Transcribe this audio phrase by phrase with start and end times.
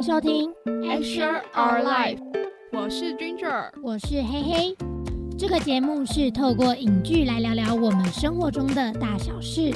[0.00, 2.18] 迎收听 Action Our Life，
[2.72, 4.76] 我是 Ginger，我是黑黑。
[5.38, 9.74] 这个节目是透过影剧来聊聊我们生活中的大小事，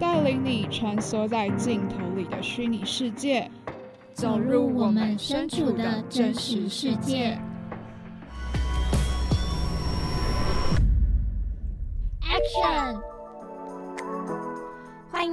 [0.00, 3.50] 带领你穿梭在镜头里的虚拟世界，
[4.14, 7.38] 走入我们身处的真实世界。
[12.22, 13.15] Action！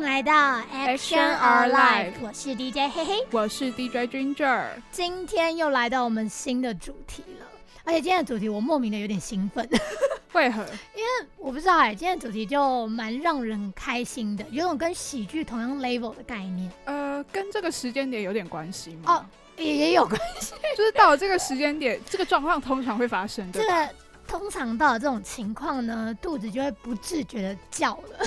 [0.03, 3.25] 来到 Action Our Life 我是 DJ 嘿嘿。
[3.31, 4.65] 我是 DJ Ginger。
[4.91, 7.47] 今天又来到我们新的主题了，
[7.85, 9.67] 而且今天的主题我莫名的有点兴奋，
[10.33, 10.61] 为何？
[10.93, 19.13] 因为我不知道哎、今天的主题就蛮让人开心的，有种跟喜剧同样 level 的概念呃，跟这个时间点有点关系吗？
[19.13, 19.25] 哦，
[19.57, 20.53] 也也有关系。
[20.77, 23.85] 就是到了这个时间点，这个状况通常会发生，对吧？
[23.87, 23.95] 这个
[24.27, 28.25] 通常到了这种情况呢，肚子就会不自觉的叫了，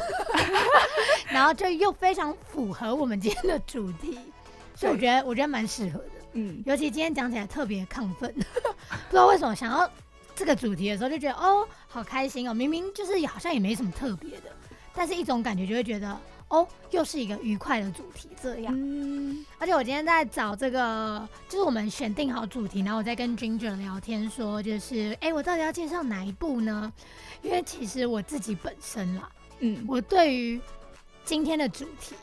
[1.29, 4.19] 然后就又非常符合我们今天的主题，
[4.75, 6.11] 所以我觉得我觉得蛮适合的。
[6.33, 9.91] 嗯，尤其今天讲起来特别亢奋，不知道为什么想要
[10.35, 12.53] 这个主题的时候就觉得哦，好开心哦！
[12.53, 14.53] 明明就是好像也没什么特别的，
[14.95, 16.15] 但是一种感觉就会觉得
[16.49, 18.73] 哦，又是一个愉快的主题这样。
[18.77, 26.93] 嗯，而且我今天在找这个，就是我们选定好主题，然后我在跟 Ginger 聊天说，就是哎、诶我到底要介绍哪一部呢？
[27.43, 29.29] 因为其实我自己本身啦，
[29.61, 30.61] 嗯，我对于
[31.25, 32.15] 今天的主题，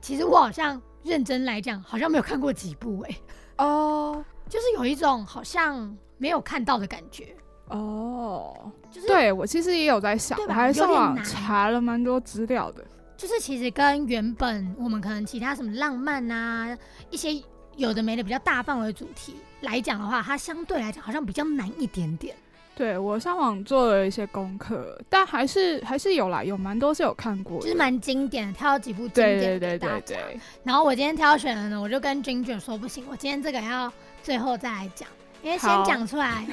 [0.00, 3.16] 其实我好像认真来讲，好像没有看过几部哎、
[3.58, 4.24] 哦。
[4.48, 7.34] 就是有一种好像没有看到的感觉，
[7.66, 12.86] 哦，就是对我其实也有在想，我还上网查了蛮多资料的。
[13.16, 16.76] 就是其实跟原本我们可能其他什么浪漫啊
[17.10, 17.42] 一些
[17.76, 22.36] 有的没的比较大范围的主题来讲的话，它相对来讲好像比较难一点点。
[22.74, 30.14] 对我上网做了一些功课，但还是还是有啦，有蛮多是有看过的，就是蛮经典的，挑几部经典对对对给大家。
[30.14, 33.90] 对，然后我今天挑选的呢，我就跟 Ginger 说不行，我今天这个要
[34.22, 35.08] 最后再来讲，
[35.42, 36.46] 因为先好讲出来，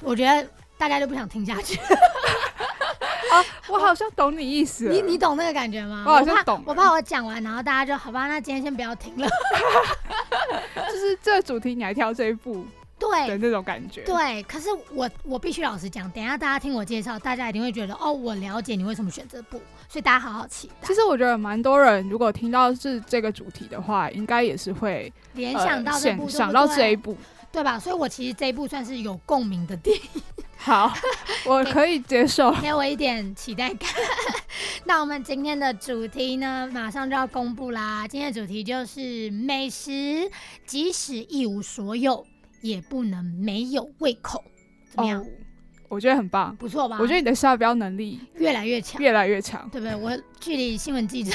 [0.00, 1.78] 我觉得大家就不想听下去。
[3.68, 6.04] 我好像懂你意思，你你懂那个感觉吗？
[6.06, 9.28] 我好像懂我怕我讲完，然后大家就好吧，那今天先不要听了。
[10.90, 12.64] 就是这个主题你还挑这一部
[12.98, 13.38] 的对。
[13.38, 27.16] 那种感觉，对，可是我我必须老实讲，等一下大家听我介绍，大家一定会觉得哦，我了解你为什么选这部，所以大家好好期待其，实我觉得蛮多人如果听到是这个主题的话，应该也是会联想到呃这部，想到这一部。
[27.50, 27.78] 对吧？
[27.78, 30.22] 所以我其实这一部算是有共鸣的电影。
[30.58, 30.92] 好，
[31.46, 32.52] 我可以接受。
[32.60, 33.88] 给我一点期待感。
[34.84, 38.06] 那我们今天的主题呢，马上就要公布啦。
[38.08, 40.30] 今天的主题就是美食，
[40.66, 42.26] 即使一无所有，
[42.60, 44.42] 也不能没有胃口。
[44.90, 45.20] 怎么样？
[45.22, 45.26] 哦，
[45.88, 46.54] 我觉得很棒。
[46.56, 46.98] 不错吧？
[47.00, 49.94] 我觉得你的下标能力越来越强，越来越强，对不对？
[49.94, 51.32] 我距离新闻记者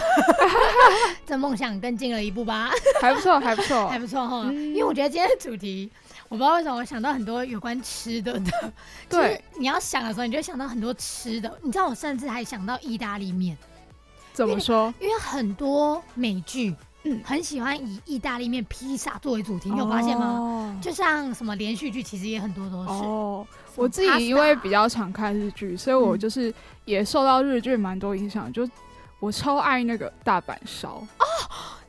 [1.25, 3.97] 的梦想更近了一步吧，还不错，还不错还。
[3.97, 4.43] 不错哈。
[4.47, 5.89] 嗯因为我觉得今天的主题。
[6.33, 8.73] 我不知道为什么我想到很多有关吃的的，
[9.07, 11.59] 对，就是你要想的时候，你就会想到很多吃的。
[11.61, 13.55] 你知道，我甚至还想到意大利面。
[14.33, 14.91] 怎么说？
[14.99, 20.25] 因为很多美剧，嗯很喜欢以意大利面、披萨作为主题，你有发现吗？
[20.25, 20.75] 哦？
[20.81, 22.89] 就像什么连续剧，其实也很多都是。
[22.89, 23.45] 哦，
[23.75, 26.51] 我自己因为比较常看日剧，所以我嗯就是
[26.85, 28.51] 也受到日剧蛮多影响。
[28.51, 28.67] 就
[29.19, 31.25] 我超爱那个大阪烧哦，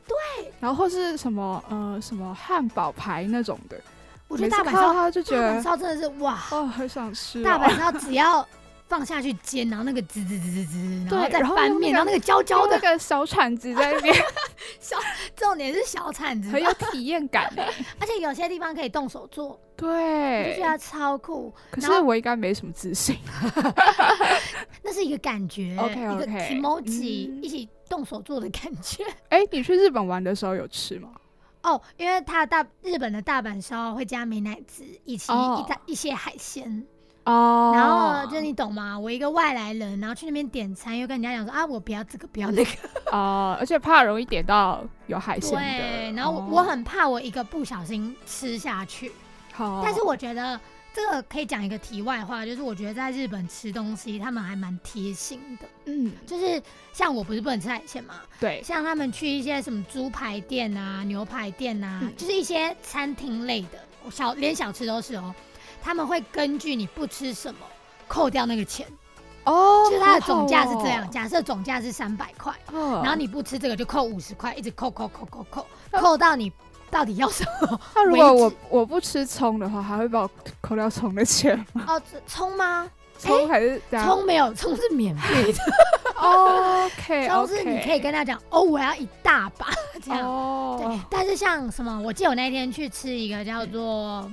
[0.07, 3.81] 对，然后或是什么呃什么汉堡排那种的，
[4.29, 7.45] 我觉得大阪烧，它就觉得大阪烧真的是哇，哦很想吃哦。
[7.45, 8.47] 大阪烧只要
[8.89, 14.15] 放下去煎，然后那个滋滋滋滋滋，然后对再翻面，然后那个焦焦的那，个小铲子在那边，
[14.81, 14.97] 小
[15.37, 17.73] 重点是小铲子，很有体验感 欸。
[17.99, 21.53] 而且有些地方可以动手做，我就对觉，得超酷。
[21.71, 23.17] 可是我应该没什么自信。
[24.83, 29.05] 那是一个感觉 OK，OK，一个 emoji 嗯一起动手做的感觉。
[29.31, 31.09] 哎，你去日本玩的时候有吃吗？
[31.65, 36.87] 哦，因为它的大日本的大阪烧会加美乃滋，以及哦一大、一些海鲜，
[37.25, 38.97] 哦然后就你懂吗？
[38.99, 42.71] 我一个外来人，然后去那边点餐，又跟人家讲说啊，我不要这个，不要那个，
[43.11, 45.59] 哦，而且怕容易点到有海鲜的。
[45.59, 49.11] 对，然后我很怕我一个不小心吃下去，
[49.53, 50.61] 好，但是我觉得。
[50.95, 55.67] 这个可以讲一个题外话，就是我觉得在日本吃东西，他们还蛮贴心的。
[55.87, 56.63] 嗯，就是
[56.93, 63.79] 像我不是不能吃海鲜嘛，对，像他们去一些什么猪排店啊、牛排店啊，嗯就是一些餐厅类的，
[64.11, 65.35] 小连小吃都是哦。
[65.83, 67.61] 他们会根据你不吃什么
[68.07, 68.87] 扣掉那个钱，
[69.45, 71.11] 哦就是它的总价是这样。
[71.11, 76.51] 假设总价是三百块，哦然后你不吃这个就扣五十块，一直扣扣扣扣扣，扣到你
[76.95, 77.81] 到底要什么？
[77.97, 80.31] 那如果我我不吃葱的话，还会把我
[80.61, 81.85] 扣掉葱的钱吗？
[81.89, 82.89] 哦，葱吗？
[83.19, 85.59] 葱还是这样葱没有，葱是免费的，
[86.21, 89.67] 哦？OK 葱是你可以跟他讲哦，我要一大把，
[90.05, 90.21] 这样。
[90.21, 94.31] 对哦，，但是像什么，我记得我那天去吃一个叫做，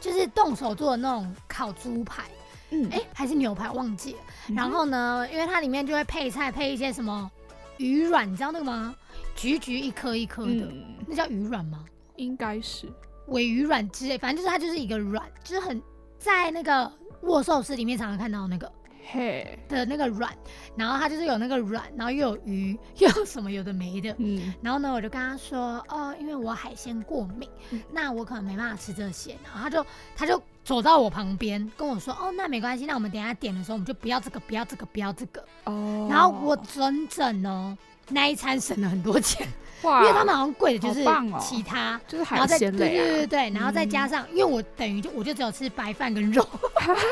[0.00, 2.24] 就是动手做的那种烤猪排，
[2.70, 4.18] 嗯哎、还是牛排，忘记了。
[4.48, 7.30] 嗯然后呢，因为它里面就会配菜，配一些什么
[7.78, 8.94] 鱼软，你知道那个吗？
[9.36, 11.84] 橘橘一颗一颗的，嗯，那叫鱼卵吗？
[12.16, 12.86] 应该是
[13.28, 15.80] 尾鱼卵之类，反正就是它就是一个卵，就是很
[16.18, 16.90] 在那个
[17.22, 18.70] 握寿司里面常常看到那个
[19.10, 20.30] 嘿，的那个卵，
[20.76, 24.14] 然后它就是有那个卵，然后又有鱼，又有什么有的没的。
[24.18, 29.36] 嗯然后呢，我就跟他说，哦，因为我海鲜过敏，嗯那我可能没办法吃这些。
[29.44, 35.42] 然后他就他就走到我旁边跟我说，哦，那没关系，那我们等一下点的时候，我们就不要这个，不要这个，不要这个。
[35.64, 37.76] 哦，然后我整整哦
[38.10, 39.46] 那一餐省了很多钱，
[39.82, 41.04] 哇，因为他们好像贵的就是
[41.40, 42.00] 其他。
[42.06, 46.46] 就是海鲜类对对对啊，对，然后再加上，因为我等于就我就只有吃白饭跟肉，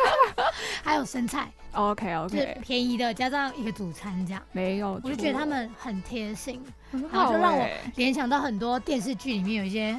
[0.83, 6.61] 还有生菜，OK 就是 OK，便宜的加上一个主餐这样，没有，我就觉得他们很贴心，
[6.91, 7.67] 很然后就让我
[7.97, 9.93] 联想到很多电视剧里面有一些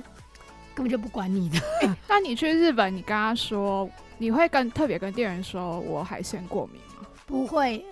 [0.75, 1.59] 根本就不管你的，
[2.07, 7.07] 那你去日本，你跟他说，你会跟特别跟店员说我海鲜过敏吗？
[7.25, 7.85] 不会就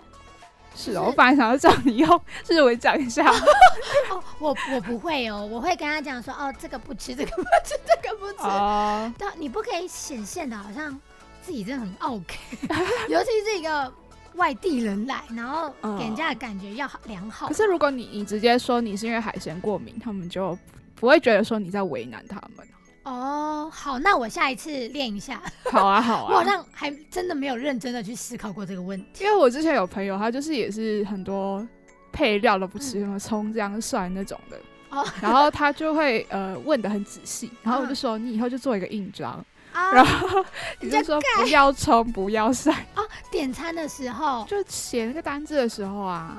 [0.75, 3.25] 是是哦，我本来想要叫你用日文讲一下。
[4.11, 8.43] 哦，我我不会哦，我会跟他讲说，哦，这个不吃，这个不吃，这个不吃。
[8.43, 10.99] 哦，对啊，你不可以显现的好像
[11.41, 12.37] 自己真的很 OK，
[13.09, 13.91] 尤其是一个
[14.35, 17.53] 外地人来，然后给人家的感觉要好良好可。
[17.53, 20.57] 是如果你你直接说你是因为海鲜过敏，他们就
[20.95, 22.67] 不会觉得说你在为难他们。
[23.05, 25.41] 哦，好，那我下一次练一下。
[25.71, 26.43] 好啊，好啊 我好啊。
[26.43, 29.23] 像还真的没有认真的去思考过这个问题。
[29.23, 31.65] 因为我之前有朋友，他就是也是很多
[32.11, 34.57] 配料都不吃，嗯什么葱姜蒜那种的。
[34.89, 39.43] 哦然后他就会呃问的很仔细，然后我就嗯说你以后就做一个印章，
[39.73, 40.39] 啊，然后
[40.79, 46.37] 你你就说不要葱不要蒜啊，点餐的时候就写那个单字的时候啊，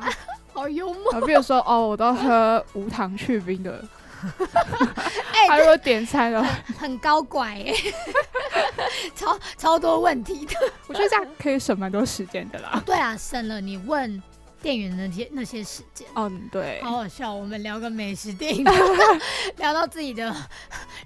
[0.54, 3.84] 好幽默，比如说哦我都喝无糖去冰的，
[5.32, 6.44] 哎、他如果点餐哦，
[6.78, 7.74] 很高拐哎、
[9.14, 10.54] 超超多问题的。
[10.86, 12.82] 我觉得这样可以省蛮多时间的啦。
[12.86, 14.22] 对啊，省了你问
[14.62, 16.06] 店员的那些那些时间。
[16.14, 18.64] 嗯，对，好好笑，我们聊个美食电影，
[19.56, 20.34] 聊到自己的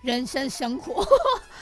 [0.03, 1.05] 人生生活，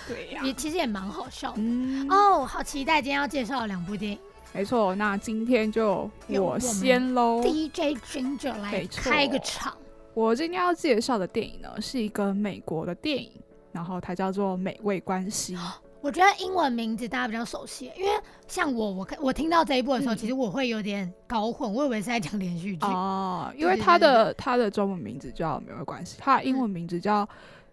[0.06, 1.56] 对呀、也其实也蛮好笑的。
[1.59, 4.19] 嗯，哦，好期待今天要介绍的两部电影
[4.53, 7.43] 没错，那今天就我先喽。
[7.43, 9.77] ，DJ Ginger 来开个场。
[10.19, 13.31] 我今天要介绍的电影呢，是一个美国的电影，
[13.70, 15.56] 然后它叫做《美味关系》。
[16.00, 18.11] 我觉得英文名字大家比较熟悉，因为
[18.49, 22.85] 像我，我看我听到这一部的时候，嗯其实我会有点搞混，我以为是在讲连续剧。
[22.85, 27.29] 哦，因为它的它的中文名字叫《美味关系》，它的英文名字叫、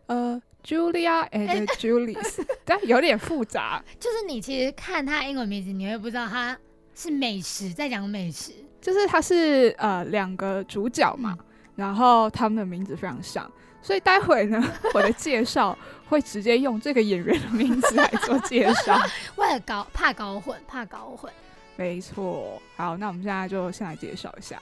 [0.05, 3.83] 呃 Julia and Julius， 但有点复杂。
[3.99, 6.55] 就是你其实看它英文名字，你会不知道它
[6.93, 8.51] 是美食，在讲美食。
[8.79, 11.45] 就是它是呃两个主角嘛，嗯
[11.75, 13.49] 然后他们的名字非常像，
[13.81, 14.63] 所以待会呢，
[14.93, 15.77] 我的介绍
[16.07, 18.99] 会直接用这个演员的名字来做介绍。
[19.35, 21.31] 为了搞怕搞混，怕搞混。
[21.75, 24.61] 没错，好，那我们现在就先来介绍一下。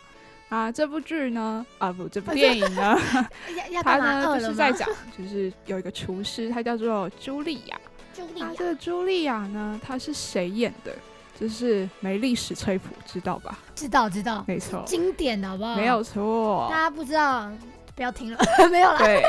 [0.49, 2.97] 啊，这部剧呢，啊不，这部电影呢，
[3.57, 3.97] 要要它？
[3.97, 4.39] 呢？
[4.39, 4.87] 就是在讲，
[5.17, 7.79] 就是有一个厨师，他叫做茱莉亚。
[8.15, 10.95] 茱莉亚这个茱莉亚呢，她是谁演的？
[11.39, 13.57] 就是没历史翠普，知道吧？
[13.75, 15.75] 知道知道，没错，经典的好不好？
[15.75, 16.75] 没有错大。
[16.75, 17.51] 家不知道，
[17.95, 18.37] 不要听了，
[18.71, 18.97] 没有啦。
[18.99, 19.23] 对，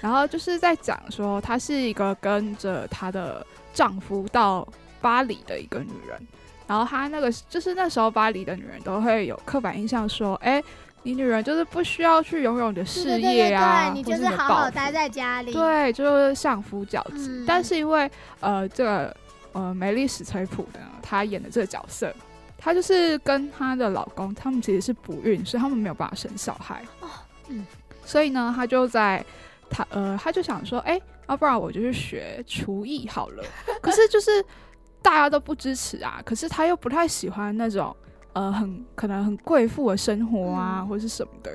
[0.00, 4.66] 然后就是在讲说，她是一个跟着她的丈夫到
[5.00, 6.20] 巴黎的一个女人。
[6.66, 10.60] 然后她那个就是那时候巴黎的女人都会有刻板印象说，哎，
[11.04, 15.52] 你女人就是不需要去拥有你的对事对对对业啊，对，你就是好好待在家里。
[15.52, 17.42] 对，就是相夫教子。
[17.42, 19.16] 嗯但是因为呃，这个
[19.56, 22.14] 呃梅丽史崔普呢，她演的这个角色，
[22.58, 26.82] 她就是跟她的老公，他们其实是不孕，所以他们没有办法生小孩。
[27.00, 27.08] 哦
[27.48, 27.66] 嗯
[28.04, 29.24] 所以呢，她就在
[29.68, 33.42] 她呃，她就想说，哎、要不然我就去学厨艺好了。
[33.82, 34.44] 可是就是
[35.02, 37.94] 大家都不支持啊，可是她又不太喜欢那种
[38.32, 41.50] 呃很可能很贵妇的生活啊，嗯或是什么的。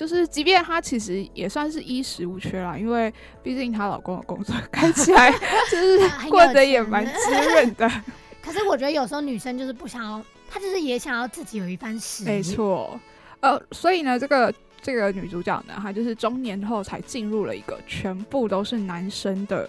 [0.00, 5.30] 就是，即便她其实也算是衣食无缺啦，因为毕竟她老公的工作看起来
[5.70, 7.86] 就是过得也钱蛮滋润的。
[8.42, 12.30] 可是我觉得有时候女生就是不想要，她就是也想要自己有一番事业。
[12.30, 12.98] 没错，
[13.40, 19.68] 呃，所以呢，这个这个女主角呢，她就是中年后才进入了一个全部都是男生的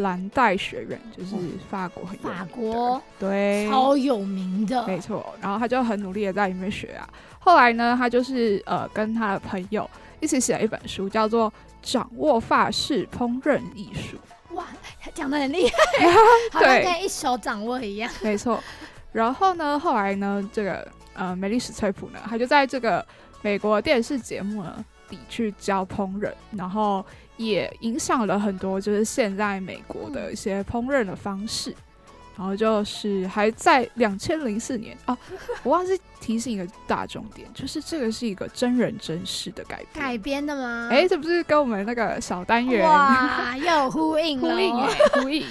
[0.00, 1.34] 蓝带学院，就是
[1.70, 5.34] 法国很有名的法国对，超有名的，没错。
[5.40, 7.08] 然后他就很努力的在里面学啊。
[7.38, 9.88] 后来呢，他就是呃跟他的朋友
[10.20, 11.50] 一起写了一本书，叫做
[11.82, 14.16] 《掌握法式烹饪艺术》。
[14.54, 14.66] 哇，
[15.14, 16.10] 讲的很厉害，
[16.52, 18.10] 好像对可以一手掌握一样。
[18.22, 18.62] 没错。
[19.12, 23.04] 然后呢，后来呢，这个呃梅丽史翠普呢，他就在这个
[23.42, 27.04] 美国电视节目呢里去教烹饪，然后
[27.44, 31.74] 也影响了很多就是现在美国的一些烹饪的方式。
[32.36, 35.18] 然后就是还在两千零四年啊，
[35.62, 40.06] 我忘记提醒一个大重点，就是这个是一个真人真事的改编。
[40.06, 40.88] 改编的吗？
[40.90, 44.88] 哎，这不是跟我们那个小单元哇，有呼应呼应哎，
[45.20, 45.44] 呼应，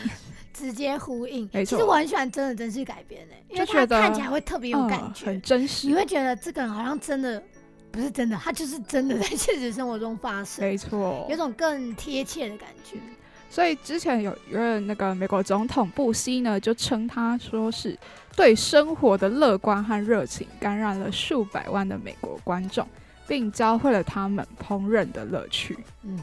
[0.52, 1.48] 直接呼应。
[1.54, 5.88] 没错，其实我很喜欢真人真事改编诶，因为它看起来会特别有感觉，很真实。
[5.88, 7.44] 你会觉得这个人好像真的
[7.92, 10.64] 不是真的，他就是真的在 现实生活中发生。
[10.64, 12.98] 没错，有种更贴切的感觉。
[13.50, 17.98] 所以之前有一任那个美国总统布希呢，就称他说是
[18.36, 22.88] 对生活的乐观和热情感染了数百万的美国观众，
[23.28, 25.78] 并教会了他们烹饪的乐趣。
[26.04, 26.20] 嗯，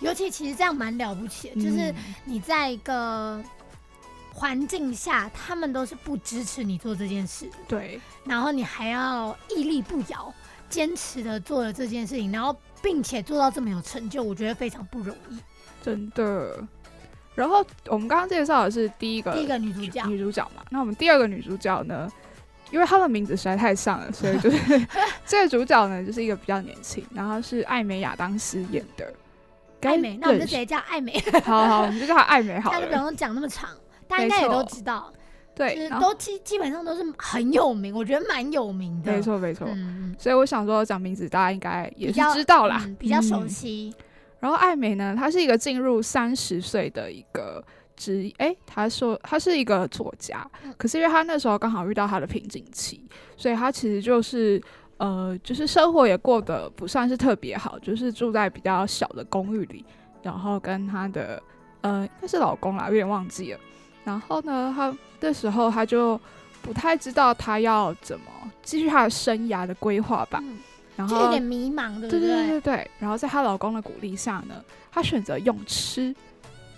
[0.00, 1.94] 尤其其实这样蛮了不起的，就是
[2.26, 3.42] 你在一个
[4.34, 10.32] 环境下，他们都是不支持你做这件事，对，然后你还要屹立不摇，
[10.68, 15.38] 坚持的做了这件事情，然后并且做到这么有成就，我觉得非常不容易。
[15.82, 16.56] 真的，
[17.34, 20.04] 然后我们刚刚介绍的是第一个第一个女主角。
[20.06, 22.10] 女主角嘛，那我们第二个女主角呢，
[22.70, 24.86] 因为她的名字实在太像了，所以就是
[25.24, 29.12] 这个主角呢就是一个比较年轻，然后是艾美亚当斯演的。
[29.82, 33.70] 艾美，那我们就直接叫艾美， 好好，我们就叫她艾美好了，她就不用讲那么长，
[34.08, 35.12] 大家应该也都知道，
[35.58, 39.66] 对，都基基本上都是很有名，我觉得蛮有名的，没错没错，
[40.16, 43.92] 所以我想说讲名字，大家应该也是知道啦，比较熟悉。
[44.38, 47.60] 然后艾美呢，她是一个进入三十岁的一个
[47.96, 53.02] 职，哎，她说她是一个作家，可是因为她那时候刚好遇到她的瓶颈期，
[53.36, 54.62] 所以她其实就是
[54.98, 59.84] 呃，就是生活也过得不算是特别好，就是住在比较小的公寓里，
[60.22, 61.42] 然后跟她的
[61.80, 63.58] 呃应该是老公啦，有点忘记了。
[64.04, 66.20] 然后呢，她那时候她就
[66.62, 68.26] 不太知道她要怎么
[68.62, 70.42] 继续她的生涯的规划吧。
[70.96, 72.20] 然后有点迷茫，对不对？
[72.20, 72.90] 对对对对。
[72.98, 74.54] 然后在她老公的鼓励下呢，
[74.90, 76.14] 她选择用吃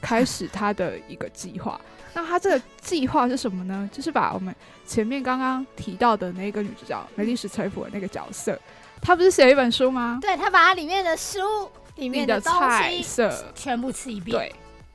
[0.01, 1.81] 开 始她的一个计划。
[2.13, 3.89] 那她这个计划是什么呢？
[3.91, 4.55] 就是把我们
[4.85, 8.59] 前面刚刚提到的那个女主角梅丽史崔普的那个角色，
[9.01, 10.19] 她不是写了一本书吗？
[10.21, 11.41] 对，她把它里面的书
[11.97, 14.37] 里面的菜色全部吃一遍。
[14.37, 14.55] 对。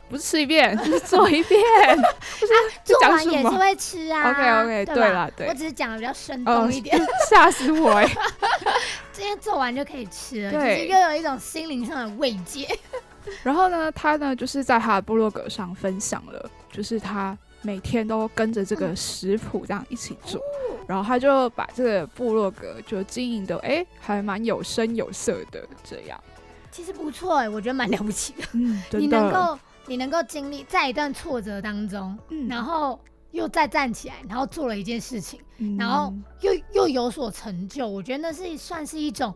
[0.09, 1.61] 不是吃一遍， 是做一遍。
[2.39, 4.29] 不是做完也是会吃啊。
[4.31, 5.47] OK OK，对了，对。
[5.47, 6.99] 我只是讲的比较生动一点。
[7.29, 8.07] 吓死我哎！
[9.11, 12.67] 今天做完就可以吃了，就是又有一种心灵上的慰藉。
[13.41, 20.39] 然后呢，他呢就是在他的部落格上分享了，就是他每天都跟着这个食谱这样一起做，
[20.87, 26.21] 然后他就把这个部落格就经营的哎还蛮有声有色的这样。
[26.71, 28.43] 其实不错哎，我觉得蛮了不起的。
[28.53, 29.57] 嗯，你能够。
[29.87, 32.99] 你能够经历在一段挫折当中，嗯然后
[33.31, 35.39] 又再站起来，然后做了一件事情，
[35.77, 39.33] 然后又又有所成就，我觉得那是算是一种，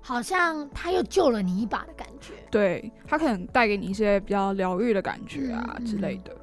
[0.00, 2.32] 好像他又救了你一把的感觉。
[2.50, 6.34] 对他可能带给你一些比较疗愈的感觉啊之类的。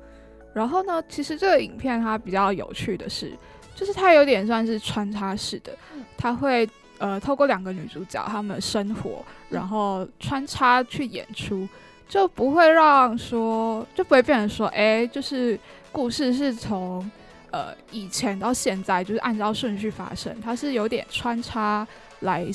[0.53, 3.37] 然后呢，其实这个影片它比较有趣的是，
[3.73, 5.75] 就是它有点算是穿插式的，
[6.17, 11.67] 它会呃透过两个女主角她们的生活，然后穿插去演出。
[12.11, 15.57] 就不会让说，就不会变成说，哎，就是
[15.93, 17.09] 故事是从
[17.51, 21.87] 呃以前到现在，就是按照顺序发生，它是有点穿插
[22.19, 22.45] 来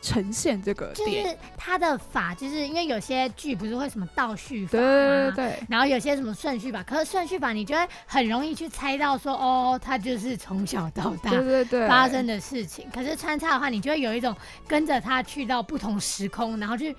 [0.00, 0.92] 呈现这个。
[0.94, 5.62] 就是他的法，就是因为有些剧不是会什么倒叙法对对对。
[5.68, 12.86] 然后有些什么顺序法，可是顺序法你就会很容易去猜到说，哦，他就是从小到大对对对发生的事情。
[12.94, 14.34] 可是穿插的话，你就会有一种
[14.66, 16.94] 跟着他去到不同时空，然后去。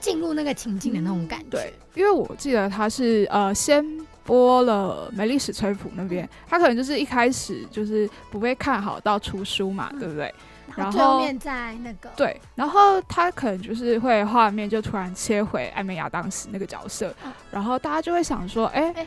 [0.00, 1.50] 进入那个情境的那种感觉。
[1.50, 3.82] 对，因为我记得他是呃先
[4.24, 10.34] 播了《美丽史崔普》那边，他可能就是一开始就是不被看好到出书嘛，对不对？
[10.76, 17.14] 然后后面在那个对，然后他可能就是会画面就突然切回艾美亚当时那个角色，
[17.50, 19.06] 然后大家就会想说，哎。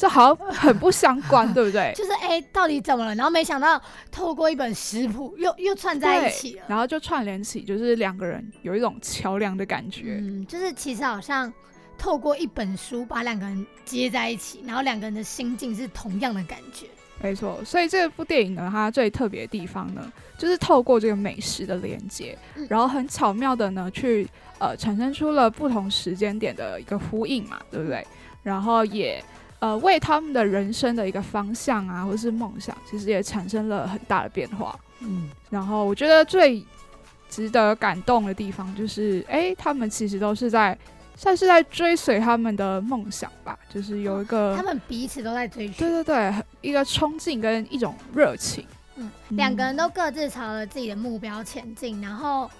[0.00, 1.92] 这好像很不相关， 对不对？
[1.96, 3.12] 就是哎，到底怎么了？
[3.16, 10.20] 然后没想到透过一本食谱，又又串在一起了，然后就串联起，就是两个人有一种桥梁的感觉。
[10.22, 11.52] 嗯，就是其实好像
[11.98, 16.86] 透过一本书把两个人接在一起，然后两个人的心境是同样的感觉。
[17.20, 24.26] 没错，所以这部电影呢，它最特别的地方呢，就是透过这个美食的连接，然后很巧妙的呢，去
[24.58, 28.06] 呃产生出了不同时间点的一个呼应嘛，对不对？
[28.42, 29.22] 然后也。
[29.60, 34.78] 呃，为他们的人生的一个方向啊，或者是梦想，其实也产生了很大的变化。
[35.00, 36.64] 嗯，然后我觉得最
[37.28, 40.78] 值得感动的地方就是，哎，他们其实都是在
[41.16, 48.64] 算是在追随他们的梦想吧，就是有一个他们彼此都在追寻，对对对，一个冲劲跟一种热情。
[48.98, 52.50] 嗯，两个人都各自朝着自己的目标前进，然后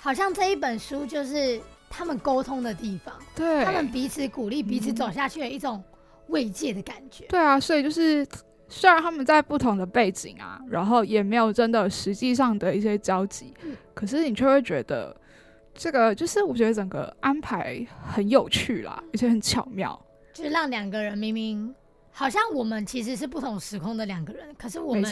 [0.00, 5.82] 好像这一本书就是他们沟通的地方，对，他们彼此鼓励、彼此嗯走下去的一种
[6.28, 7.26] 慰藉的感觉。
[7.26, 8.26] 对啊，所以就是
[8.68, 15.14] 虽然他们在不同的背景啊，然后也没有真的实际上的一些交集，嗯可是你却会觉得
[15.74, 20.00] 这个就是我觉得整个安排很有趣啦，而且很巧妙。
[20.32, 21.74] 就是让两个人明明
[22.20, 25.10] 好像我们其实是不同时空的两个人，可是我们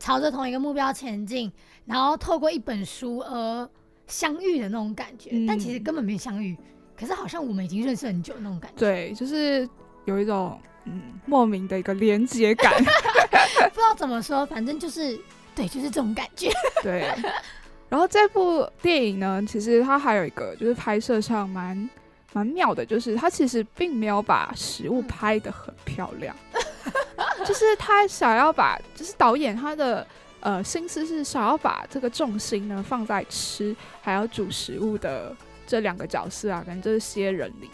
[0.00, 1.52] 朝着同一个目标前进，
[1.84, 3.70] 然后透过一本书而
[4.08, 6.58] 相遇的那种感觉，嗯但其实根本没相遇，
[6.98, 8.80] 可是好像我们已经认识很久那种感觉。
[8.80, 9.68] 对，就是
[10.06, 12.72] 有一种嗯莫名的一个连接感。
[12.82, 15.16] 不知道怎么说，反正就是
[15.54, 16.50] 对，就是这种感觉。
[16.82, 17.14] 对，
[17.88, 21.88] 然后这部电影呢，其实它还有一个就是拍摄上蛮
[22.32, 26.34] 蛮妙的，就是他其实并没有把食物嗯拍得很漂亮，
[27.44, 30.06] 就是他想要把，就是导演他的
[30.40, 35.34] 呃心思是想要把这个重心呢放在吃还有煮食物的
[35.66, 37.68] 这两个角色啊，跟这些人里。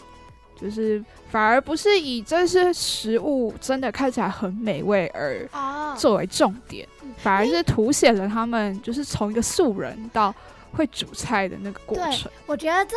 [0.59, 0.99] 就是
[1.29, 10.33] 反而不是以这些食物真的看起来很美味而哦，作为重点嗯，反而是凸显了他们就是从一个素人到
[10.71, 12.31] 会煮菜的那个过程。
[12.47, 12.95] 我觉得这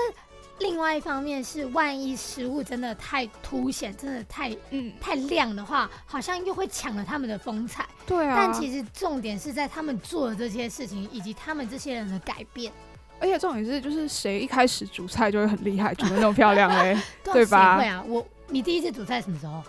[0.61, 7.85] 另外一方面是，万一食物真的太凸显，真的太嗯，太亮的话，好像又会抢了他们的风采。
[8.07, 8.35] 对啊。
[8.37, 12.73] 但其实重点是在他们做的这些事情，以及他们这些人的改变。
[13.19, 16.97] 而且重点是，就是谁一开始煮菜就会很厉害，煮的那么漂亮嘞？
[17.25, 18.05] 对吧谁会啊？
[18.07, 19.62] 我你第一次煮菜什么时候？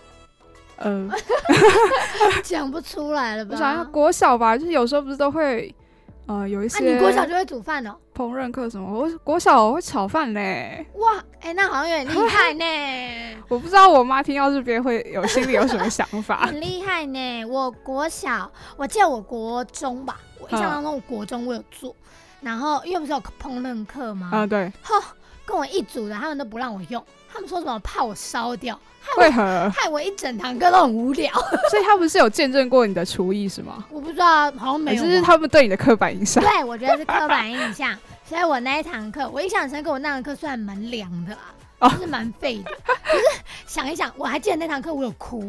[0.84, 1.08] 嗯、
[2.42, 3.50] 讲不出来了吧？
[3.54, 5.74] 我想要国小吧，就是有时候不是都会
[6.40, 7.94] 呃有一啊，些你国小就会煮饭哦？
[8.14, 10.86] 烹饪课什么，我国小我会炒饭嘞。
[10.94, 16.46] 哇，哎、那好像有点厉 害呢，我不知道我妈听到这边会有心里有什么想法。
[16.46, 17.44] 很厉害呢。
[17.46, 21.94] 我国小，我记得我国中吧，我印象当中我国中我有做，
[22.40, 24.30] 然后因为不是有烹饪课吗？
[24.32, 25.00] 啊、对，吼，
[25.44, 28.78] 跟我一组的他们都不让我用，他们说什么怕我烧掉，
[29.18, 29.70] 为何？
[29.70, 31.32] 害我一整堂课都很无聊。
[31.70, 33.84] 所以他不是有见证过你的厨艺是吗？
[33.90, 35.08] 我不知道，好像没有吧。
[35.08, 36.42] 还是他们对你的刻板印象？
[36.44, 37.96] 对，我觉得是刻板印象。
[38.28, 39.90] 所以我那一堂课，我印象很深刻。
[39.90, 41.38] 我那堂课虽然蛮凉的啦，
[41.80, 42.70] 哦就是蛮废的。
[42.84, 43.24] 可是
[43.66, 45.42] 想一想，我还记得那堂课我有哭，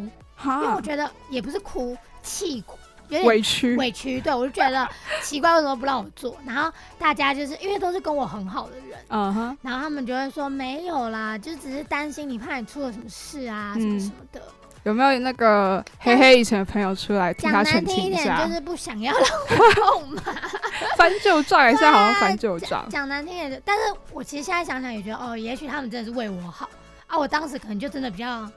[0.43, 2.77] 因为我，觉得也不是哭，气哭，
[3.13, 3.75] 有点委屈。
[3.75, 4.19] 委屈。
[4.21, 4.87] 对我就觉得
[5.21, 6.35] 奇怪，为什么不让我做？
[6.45, 14.41] 然后大家就是因为都是跟我很好的人，嗯哼，然后他们就会说没有啦，就只是担心你，怕你出了什么事啊，什么嗯什么的。
[14.83, 18.53] 有没有那个黑黑以前的朋友出来替他讲难听澄清一点，就？
[18.53, 20.21] 是不想要让我痛嘛。
[20.97, 22.85] 翻旧账，现在好像翻旧账。
[22.89, 26.69] 讲难听一点的，但是我其实现在想想也觉得，哦，也许他们真的是为我好
[27.07, 27.17] 啊。
[27.17, 28.49] 我当时可能就真的比较有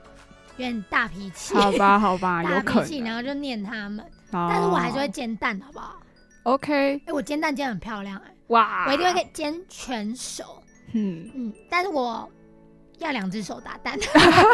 [0.57, 3.15] 点大脾气，好吧，好吧， 有脾气，然。
[3.15, 4.03] 后就念他们。
[4.49, 5.95] 但但是我还是会煎蛋，好不好
[6.43, 10.43] ？OK，哎、我煎蛋煎得很漂亮、哎，哇，我一定会给煎全熟。
[10.93, 12.29] 嗯，嗯，但是我
[12.99, 13.97] 要两只手打蛋，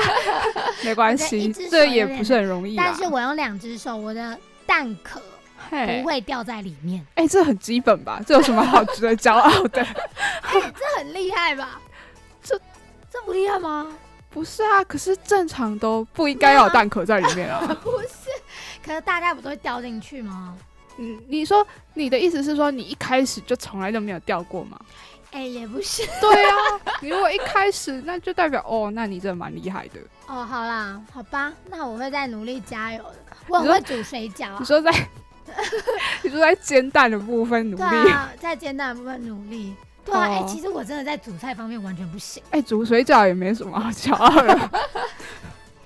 [0.83, 2.75] 没关系，这也不是很容易。
[2.75, 5.21] 但是我用两只手，我的蛋壳
[5.69, 8.19] 嘿不，会掉在里面，哎，这很基本吧？
[8.25, 9.81] 这有什么好值得骄傲的？
[10.41, 11.79] 哎这很厉害吧？
[12.41, 12.57] 这
[13.11, 13.87] 这不厉害吗？
[14.29, 17.61] 不是啊，可是正常都不应该要有蛋壳在里面啊。
[17.83, 18.22] 不是，
[18.85, 20.57] 可是大家不都会掉进去吗？
[20.97, 21.65] 嗯，你说
[21.95, 24.79] 你的意思是说你一开始就从来都没有掉过吗？
[25.31, 26.05] 哎、也不是。
[26.21, 26.55] 对啊，
[27.01, 29.99] 你如果一开始，那就代表哦，那你真的蛮厉害的。
[30.27, 33.15] 哦，好啦，好吧，那我会再努力加油的。
[33.47, 34.91] 我很会煮水饺啊你，说在，
[36.21, 39.73] 你说在煎蛋的部分努对力，啊，在煎蛋的部分努力。
[40.05, 42.43] 对啊，哎、哦其实我真的在煮菜方面完全不行。
[42.51, 44.69] 哎、煮水饺也没什么好骄傲的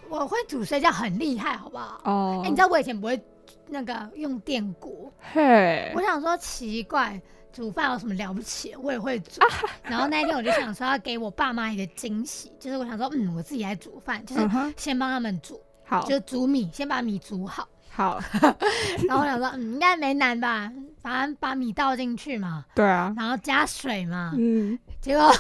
[0.10, 2.02] 我会煮水饺很厉害，好不好？
[2.06, 2.50] 哦哎、。
[2.50, 3.22] 你知道我以前不会
[3.68, 8.76] 那个用电锅，嘿我，想说奇怪，煮饭有什么了不起？
[8.78, 9.42] 我也会煮。
[9.42, 9.48] 啊
[9.84, 17.68] 然后那一天我就想说要给我爸妈一个惊喜，就是我想说，嗯，我自己来煮饭，就是先帮他们煮，好就煮米，先把米煮好。
[17.90, 18.20] 好，
[19.08, 20.72] 然后我想说，嗯，应该没难吧？
[21.08, 25.34] 反正把米倒进去嘛，对啊，然后加水嘛，嗯，结果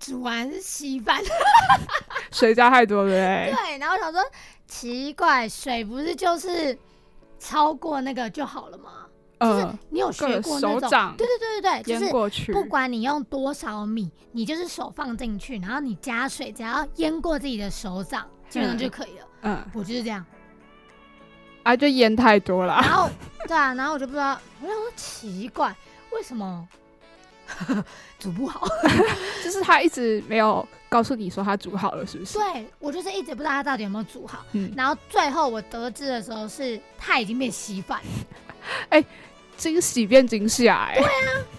[0.00, 1.22] 煮完是稀饭。
[2.32, 3.68] 水加太多了，对不对？
[3.68, 4.20] 对，然后想说
[4.66, 6.76] 奇怪，水不是就是
[7.38, 9.06] 超过那个就好了吗？
[9.38, 10.80] 就是嗯，你有学过那种？
[10.80, 19.26] 手掌对对对对对，就是淹过去，不管你用多少米，你就是手放进去，然后你加水，只要淹过自己的手掌，基本上就可以了。
[19.42, 20.26] 嗯，我就是这样。
[21.72, 22.92] 啊，就烟太多了然。
[22.92, 23.08] 后
[23.46, 25.74] 对啊，然后我就不知道，我想说奇怪，
[26.12, 26.66] 为什么
[28.18, 28.66] 煮不好？
[29.44, 32.38] 就是他一直没有告诉你说他煮好了，是不是？
[32.38, 34.44] 对我就是一直不知道他到底有没有煮好。
[34.52, 38.00] 嗯，然后最后我得知的时候是他已经变稀饭
[38.90, 39.02] 了，
[39.56, 40.98] 惊喜变惊吓，哎，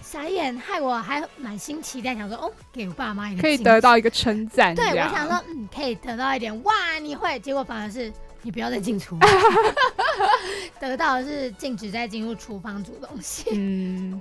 [0.02, 4.74] 傻眼，害我还满心期待，想说哦，给我爸妈一个可以得到一个称赞。
[4.74, 8.12] 对，我想说，嗯，可以得到一点哇，你会，结果反而是
[8.42, 9.28] 你不要再进厨房，
[10.80, 13.46] 得到的是禁止再进入厨房煮东西。
[13.52, 14.20] 嗯，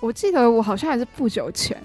[0.00, 1.80] 我记得我好像还是不久前，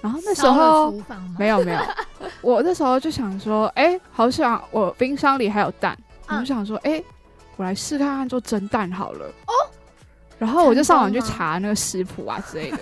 [0.00, 0.92] 然后那时候？
[1.38, 1.80] 没有没有，
[2.40, 5.96] 我那时候就想说，哎、好想我冰箱里还有蛋，
[6.28, 7.02] 我嗯就想说，哎、
[7.56, 9.26] 我来试看看做蒸蛋好了。
[9.46, 9.52] 哦。
[10.38, 12.78] 然后我就上网去查那个食谱啊之类的，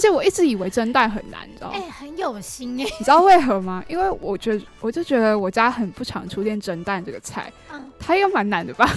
[0.00, 1.74] 而且我一直以为蒸蛋很难，你知道吗？
[1.76, 3.84] 哎、很有心哎、你知道为何吗？
[3.86, 8.88] 因为我觉得我就觉得我家很不常出现蒸蛋这个菜，嗯，它应该蛮难的吧？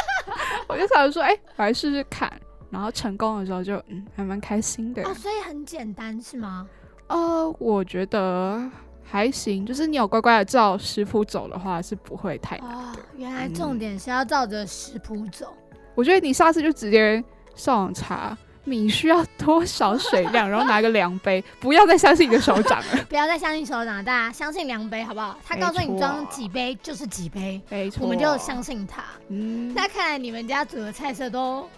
[0.68, 2.30] 我就想说，哎、我来试试看。
[2.68, 5.02] 然后成功的时候就嗯，还蛮开心的。
[5.04, 6.68] 哦，所以很简单是吗？
[7.06, 8.62] 呃，我觉得
[9.02, 15.54] 还行，就是你有乖乖的照食谱走的话，是不会太难哦的。，原来重点是要照着食谱走。
[15.94, 23.04] 我觉得你下次就直接上网查米需要多少水量，然后拿个量杯， 不要再相信你的手掌了。
[23.10, 25.36] 不要再相信手掌，大家相信量杯好不好？
[25.44, 29.02] 他告诉你装几杯就是几杯，没错，我们就相信他。
[29.28, 31.68] 嗯，那看来你们家煮的菜色都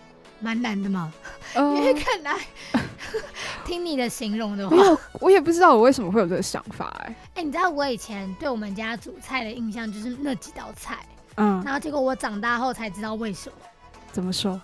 [0.41, 1.13] 蛮难的嘛，
[1.55, 1.63] 呃。
[1.75, 2.37] 因为看来
[3.65, 4.77] 听你的形容的话。
[4.77, 10.99] 没，有，我也不知道我为什么会有这个想法、哎，哎、你知道我以前对我们家煮菜的印象就是那几道菜，
[11.37, 13.57] 嗯，然后结果我长大后才知道为什么，
[14.13, 14.61] 怎么说？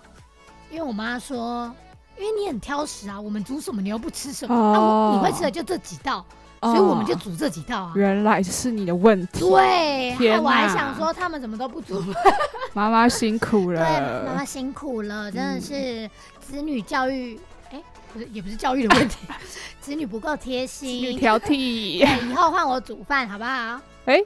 [0.69, 1.73] 因为我妈说，
[2.21, 6.23] 因为你很挑食啊，我们煮什么你又不吃什么，哦啊我，你会吃的就这几道，
[6.61, 7.93] 所以我们就哦煮这几道啊。
[7.95, 12.01] 原来是你的问题。，对，我还想说他们怎么都不煮。
[12.73, 17.39] 妈妈辛苦了对，妈妈辛苦了，真的嗯是子女教育，
[17.71, 17.81] 哎、
[18.13, 19.17] 不是，也不是教育的问题，
[19.81, 21.17] 子女不够贴女心。
[21.17, 23.81] 挑剔，以后换我煮饭好不好？
[24.05, 24.21] 哎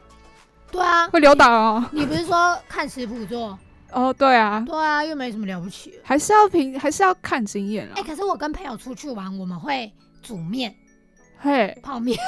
[0.72, 1.86] 对啊，会留档哦。
[1.92, 2.02] 你。
[2.02, 3.58] 你不是说看食谱做？
[3.96, 5.98] 哦，对啊，对啊，又没什么了不起的。
[6.04, 8.04] 还是要凭，还是要看经验啊哎、啊。
[8.06, 9.90] 可是我跟朋友出去玩，我们会
[10.22, 10.76] 煮面、
[11.40, 12.20] 嘿，泡面。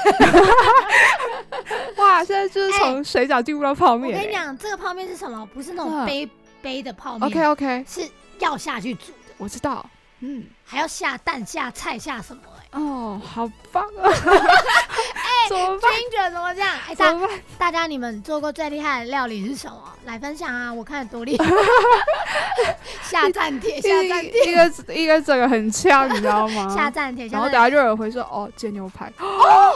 [1.97, 4.21] 哇，现在就是从水饺进入到泡面我面。
[4.21, 5.45] 跟你讲，这个泡面是什么？
[5.47, 6.29] 不是那种嗯杯
[6.61, 9.85] 杯的泡面 OK OK，是要下去煮的，我知道。
[10.21, 14.11] 嗯，还要下蛋、下菜、下什么、哎，哦，好棒啊！
[15.49, 15.91] 怎么办？
[15.93, 16.69] 听着怎么这样？
[16.87, 17.39] 哎、大怎么办？
[17.57, 19.81] 大家你们做过最厉害的料理是什么？
[20.05, 20.71] 来分享啊！
[20.73, 21.45] 我看有多厉害。
[23.03, 26.67] 下站帖，下站帖，一个一个整个很呛，你知道吗？
[26.75, 27.47] 下站帖，然后。
[27.47, 29.11] 等下就有人会说哦，煎牛排。
[29.19, 29.73] 哦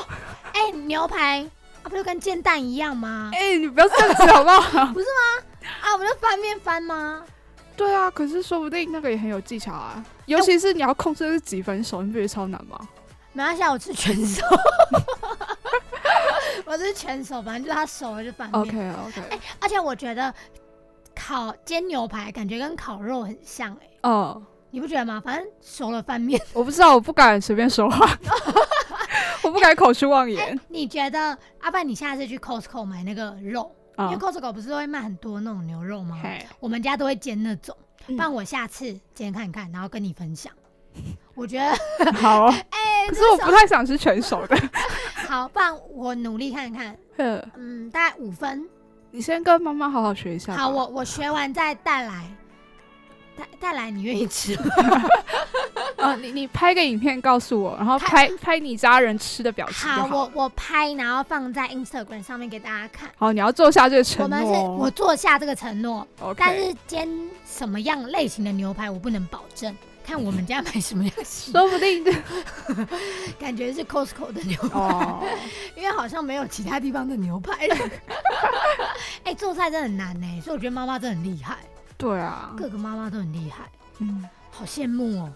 [0.54, 1.40] 哎、牛排
[1.84, 3.32] 啊，不就跟煎蛋一样吗？
[3.34, 4.86] 哎，你不要这样子好不好？
[4.94, 5.44] 不是吗
[5.82, 7.24] 啊，不就翻面翻吗？
[7.76, 12.78] 对啊，可是说不定那个也很有技巧啊，尤其是你要控制是几分熟，你不觉得超难吗？
[13.34, 14.46] 没关系，啊，我吃全熟。
[16.66, 18.62] 我是全熟，反正就是它熟了就翻面。
[18.62, 20.34] OK OK，而且我觉得
[21.16, 25.22] 烤煎牛排感觉跟烤肉很像哎、哦，你不觉得吗？
[25.24, 26.42] 反正熟了翻面。
[26.54, 28.18] 我不知道，我不敢随便说话，
[29.44, 31.38] 我不敢口出妄言你觉得？
[31.60, 34.18] 阿爸，你下次去 Costco 买那个肉，因为啊。
[34.20, 36.20] Costco 不是都会卖很多那种牛肉吗？
[36.22, 37.76] 嘿，我们家都会煎那种，
[38.08, 40.52] 嗯不然我下次煎看看，然后跟你分享。
[41.36, 41.58] 我觉
[42.04, 44.58] 得， 好哦， 哎、可是我不太想吃全熟的。
[45.28, 48.68] 好，不然我努力看看，呵嗯，大概五分。
[49.12, 50.56] 你先跟妈妈好好学一下。
[50.56, 52.26] 好，我我学完再带来，
[53.38, 54.64] 带带来，你愿意吃吗？
[55.98, 60.18] 呃，你你拍个影片告诉我，然后拍拍拍你家人吃的表情好，好。
[60.18, 63.10] 我我拍，然后放在 Instagram 上面给大家看。
[63.18, 64.40] 好，你要做下这个承诺。
[64.40, 64.84] 我们是。
[64.84, 67.08] 我做下这个承诺但是煎
[67.46, 72.04] 什么样类型的牛排我不能保证，看我们家买什么样型， 说不定。
[72.04, 72.12] 就
[73.40, 75.24] 感觉是 Costco 的牛排，哦，
[75.76, 77.68] 因为好像没有其他地方的牛排。
[77.68, 77.76] 了。
[79.24, 81.58] 哎、做菜真的很难呢，所以我觉得妈妈真的很厉害，
[81.98, 85.32] 对啊，各个妈妈都很厉害，嗯，好羡慕哦，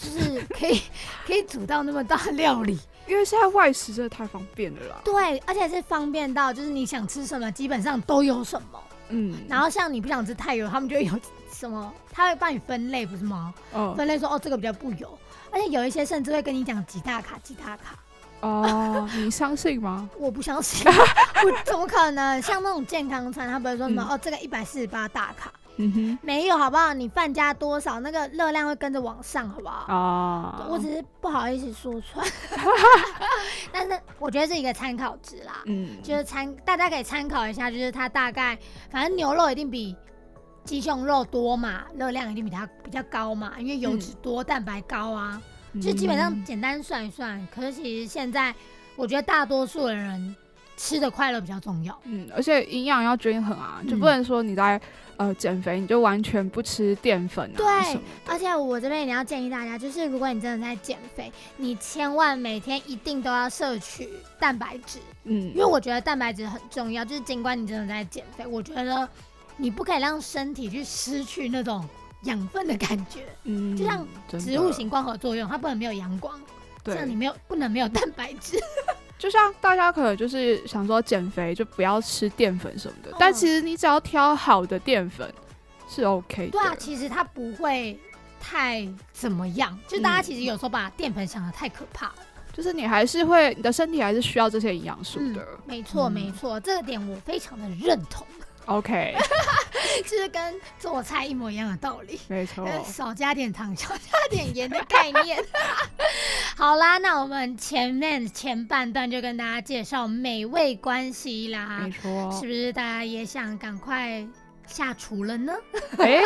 [0.00, 0.80] 就是可以
[1.26, 2.78] 可以煮到那么大的料理。
[3.06, 5.00] 因为现在外食真的太方便了啦。
[5.04, 8.80] 对，而且是方便到，就是你想吃什么，基本上都有什么。
[9.08, 11.12] 嗯，然后像你不想吃太油，他们就会有
[11.52, 13.52] 什么，他会帮你分类，不是吗？
[13.72, 15.18] 哦分类说哦，这个比较不油，
[15.50, 17.98] 而且有一些甚至会跟你讲几大卡几大卡。
[18.42, 20.08] 哦，你相信吗？
[20.16, 20.86] 我不相信，
[21.44, 22.40] 我怎么可能？
[22.40, 26.92] 像那种健康餐，他不会说什么、嗯哦，这个一百四十八大卡，嗯哼，没有好不好？
[26.94, 29.92] 你饭加多少，那个热量会跟着往上，好不好？
[29.94, 32.26] 啊，我只是不好意思说出来，
[33.72, 35.62] 但是我觉得是一个参考值啦。
[35.66, 38.58] 嗯，就是参大家可以参考一下，就是它大概
[38.90, 39.96] 反正牛肉一定比
[40.64, 45.40] 鸡胸肉多嘛，热量一定比它比较高嘛，因为油脂多，蛋白高啊，
[45.80, 47.46] 就基本上嗯简单算一算。
[47.54, 48.54] 可是其实现在
[48.96, 50.36] 我觉得大多数的人
[50.76, 51.98] 吃的快乐比较重要。
[52.04, 54.80] 嗯，而且营养要均衡啊，就嗯不能说你在
[55.20, 58.00] 呃减肥你就完全不吃淀粉啊对。
[58.26, 67.04] 而且我这边也要建议大家，就是如果你真的在减肥，你千万每天一定都要摄取蛋白质，嗯因为我觉得蛋白质很重要。
[67.04, 69.06] 就是尽管你真的在减肥，我觉得
[69.58, 71.86] 你不可以让身体去失去那种
[72.22, 74.06] 养分的感觉，嗯就像
[74.38, 76.40] 植物型光合作用，它不能没有阳光，
[76.82, 78.58] 这样你，没有不能没有蛋白质。
[79.20, 85.30] 就像大家可能就是想说减肥就不要吃淀粉什么的，嗯但其实你只要挑好的淀粉
[85.86, 86.52] 是 OK 的。
[86.52, 88.00] 对啊，其实它不会
[88.40, 92.14] 太怎么样，就大家嗯其实有时候把淀粉想的太可怕了。
[92.52, 95.46] 就是你还是会，你的身体还是需要这些营养素的。
[95.66, 98.26] 没错，嗯没错，这个点我非常的认同，
[98.70, 99.16] OK，
[100.06, 102.20] 就是跟做菜一模一样的道理。
[102.28, 102.64] 没错。
[102.64, 105.44] 呃少加点糖， 少加点盐的概念。
[106.56, 112.30] 好啦，那我们前面前半段就跟大家介绍美味关系啦没，错。
[112.32, 114.24] 是不是大家也想赶快
[114.66, 115.52] 下厨了呢？
[115.98, 116.20] 哎，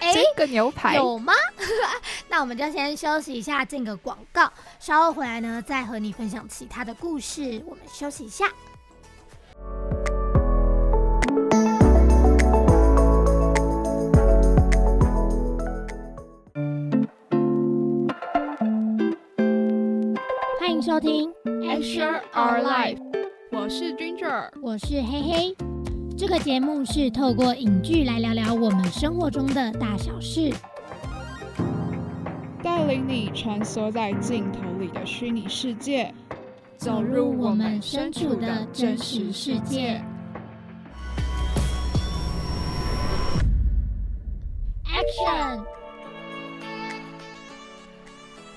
[0.00, 1.32] 哎、这个牛排有吗？
[2.28, 7.60] 那我们就先休息一下，进个广告，稍后回来呢再和你分享其他的故事。
[7.66, 8.46] 我们休息一下。
[20.84, 22.98] 收听 Action Our Life，
[23.52, 24.50] 我是 Ginger。
[24.60, 25.56] 我是黑黑。
[26.14, 30.52] 这个节目是透过影剧来聊聊我们生活中的大小事。
[32.62, 36.12] 带领你穿梭在镜头里的虚拟世界，
[36.76, 40.04] 走入我们身处的真实世界。
[44.84, 45.64] Action！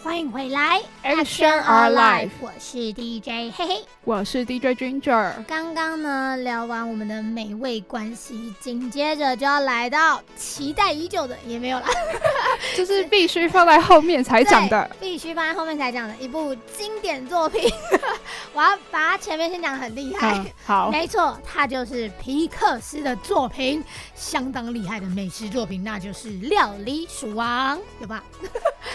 [0.07, 3.85] 欢迎回来 Action Our Life 我是 DJ 嘿嘿。
[4.05, 5.33] 我是 DJ Ginger。
[5.45, 11.87] 刚刚呢聊完我们的美味关系，紧接着就要来到期待已久的，也没有啦，
[12.77, 14.89] 就是必须放在后面才讲的。
[14.97, 17.69] 必须放在后面才讲的一部经典作品。
[18.55, 20.37] 我要把它前面先讲得很厉害。
[20.37, 23.83] 嗯，好，没错，它就是皮克斯的作品，
[24.15, 28.23] 相当厉害的美食作品，那就是《料理鼠王》，有吧？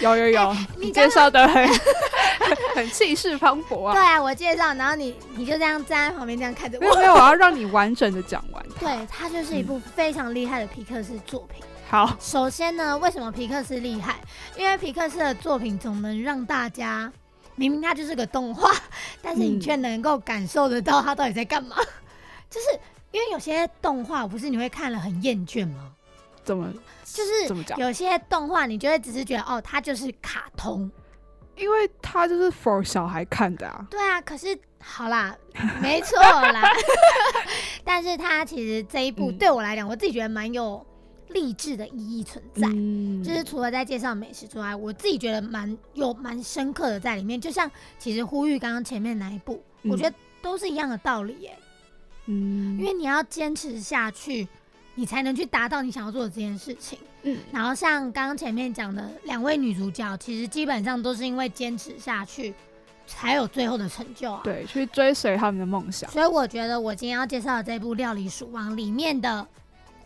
[0.01, 1.69] 有有有，你刚你介绍的很
[2.75, 3.93] 很气势磅礴啊。
[3.93, 6.81] 对啊，我介绍，然后你你就这样站在旁边这样看着我。
[6.81, 8.65] 没有没有，我要让你完整的讲完。
[8.79, 11.63] 对，它就是一部非常厉害的皮克斯作品。
[11.89, 14.17] 好，首先呢，为什么皮克斯厉害？
[14.57, 17.13] 因为皮克斯的作品总能让大家，
[17.55, 18.71] 明明它就是个动画，
[19.21, 21.77] 但是你嗯却能够感受得到它到底在干嘛。
[22.49, 22.67] 就是
[23.11, 25.91] 因为有些动画不是你会看了很厌倦吗？
[26.45, 26.73] 怎么
[27.05, 27.79] 就是怎么讲？
[27.79, 30.91] 有些动画你就会只是觉得哦，它就是卡通。
[31.55, 33.87] 因为它就是 for 小孩看的啊。
[33.91, 35.37] 对啊，可是好啦，
[35.83, 36.63] 没错啦。
[37.85, 40.85] 但是它其实这一部嗯对我来讲，我自己觉得蛮有
[41.29, 42.67] 励志的意义存在。
[42.69, 47.39] 嗯就是除了在介绍美食之外，我自己觉得蛮有蛮深刻的在里面。
[47.39, 51.57] 就像其实呼吁刚刚前面那一部，嗯我觉得都是一样的道理耶。
[52.27, 54.49] 嗯因为你要坚持下去，
[54.95, 56.99] 你才能去达到你想要做的这件事情。
[57.25, 62.53] 嗯然后像刚刚前面讲的两位女主角，其实基本上都是因为坚持下去，
[63.07, 64.41] 才有最后的成就啊。。
[64.43, 66.11] 对，去追随他们的梦想。
[66.11, 69.47] 所以我觉得我今天要介绍的这部《料理鼠王》里面的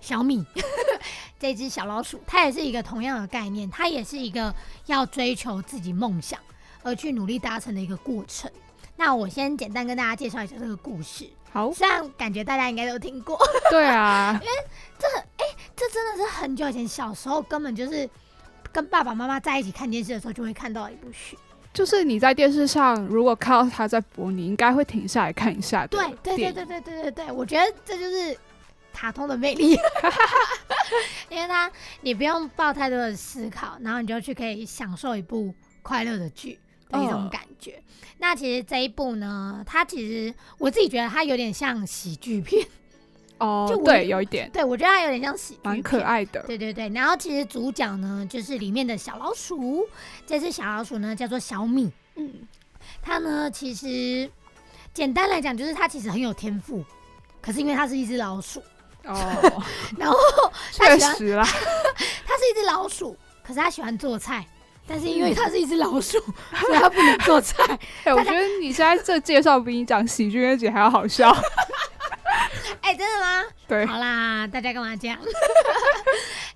[0.00, 0.44] 小米
[1.40, 4.54] 这只小老鼠，它也是一个同样的概念，它也是一个
[4.86, 6.38] 要追求自己梦想
[6.82, 8.50] 而去努力达成的一个过程。
[8.96, 13.38] 那我先简单跟大家介绍一下这个故事，好，虽然感觉大家应该都听过，
[13.70, 14.52] 对啊，因为
[14.98, 15.44] 这哎，
[15.76, 18.08] 这真的是很久以前小时候根本就是
[18.72, 21.36] 跟爸爸妈妈在一起看电视的时候就会看到一部剧。
[21.74, 28.34] 就是你在电视上如果看到他在播，你应该会停下来看一下对对对对对对对对，我觉得这就是
[28.94, 29.78] 卡通的魅力，
[31.28, 36.58] 因为它你不用抱太多的思考，然后你就去可以享受一部快乐的剧
[36.96, 37.82] 的一种嗯感觉。
[38.18, 42.66] 那其实这一部呢，它其实我自己觉得它有点像喜剧片，
[43.38, 46.42] 哦就对，有一点对我觉得它有点像喜蛮可爱的。
[46.44, 49.86] 对对对，然后其实主角呢，就是里面的小老鼠。
[50.26, 51.92] 这只小老鼠呢，叫做小米。
[52.14, 52.32] 嗯，
[53.02, 54.30] 它呢，其实
[54.94, 56.82] 简单来讲，就是它其实很有天赋。
[57.42, 58.60] 可是因为它是一只老鼠，
[59.04, 59.62] 哦，
[59.98, 60.16] 然后
[60.72, 61.44] 确实啦，
[62.24, 64.44] 它是一只老鼠，可是它喜欢做菜。
[64.86, 66.18] 但是因为它是一只老鼠，
[66.60, 67.62] 所以它不能做菜。
[68.04, 71.30] 哎，我觉得你现在这介绍比你讲喜剧那集还要好笑。
[72.80, 73.42] 哎、真的吗？
[73.66, 75.18] 对，好啦，大家干嘛这样？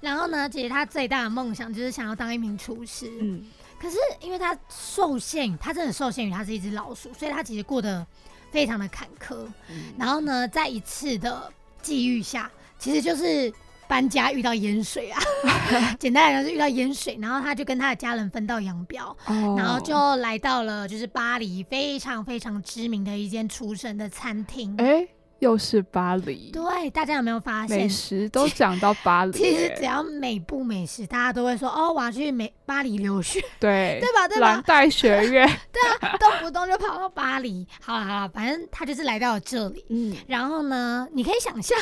[0.00, 3.10] 然后呢，其实他最大的梦想就是想要当一名厨师。
[3.20, 3.44] 嗯，
[3.80, 8.06] 可是因为他受限于，他真的受限于他是一只老鼠，所以他其实过得
[8.52, 9.34] 非常的坎坷。
[9.68, 13.52] 嗯然后呢，在一次的际遇下，其实就是
[13.90, 15.20] 搬家遇到淹水啊，
[15.98, 24.72] 简单来说是遇到淹水，然后他就跟他的家人分道扬镳，哦然后就来到了就是巴黎非常非常知名的一间厨神的餐厅。
[24.78, 25.04] 哎，
[25.40, 27.90] 又是巴黎，对，大家有没有发现美现？
[27.90, 34.28] 食都讲到巴黎其实，只要美不美食，大家都会说哦，我要去美巴黎留学，对对吧？
[34.28, 34.52] 对吧？
[34.52, 37.66] 蓝带学院， 对啊动不动就跑到巴黎。
[37.80, 39.84] 好了好了，反正他就是来到了这里。
[39.88, 41.78] 嗯，然后呢，你可以想象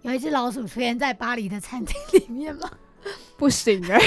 [0.00, 2.70] 有一只老鼠出现在巴黎的餐厅里面吗？
[3.36, 4.00] 不行哎，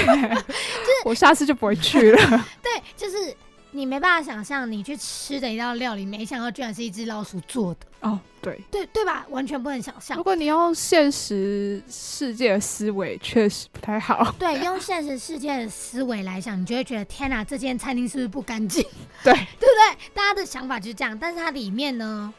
[1.04, 2.18] 我下次就不会去了。
[2.62, 3.32] 对，就是
[3.76, 9.26] 你没办法想象你去吃的一道料理，没想到居然是一只老鼠做的，哦，对，对对吧？
[9.28, 10.24] 完全不能想象如。
[10.24, 14.34] 果你用现实世界的思维，确实不太好。
[14.38, 18.82] 对，用现实世界的思维来想，你就会觉得天哪，这间餐厅是不是不干净？
[19.22, 20.10] 对，对不对？
[20.14, 22.32] 大家的想法就是这样，但是它里面呢，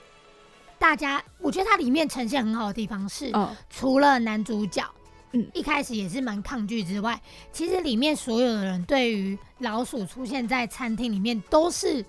[0.80, 4.84] 大家我觉得它里面呈现很好的地方是，哦，除了男主角，
[5.32, 12.04] 嗯一开始也是蛮抗拒之外，其实里面所有的人对于老鼠出现在餐厅里面都是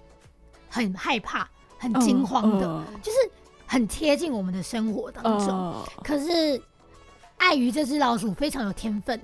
[0.68, 3.18] 很害怕、很惊慌的，嗯就是
[3.66, 5.48] 很贴近我们的生活当中。
[5.48, 6.60] 嗯可是。
[7.40, 9.16] 碍于这只老鼠非常有天分，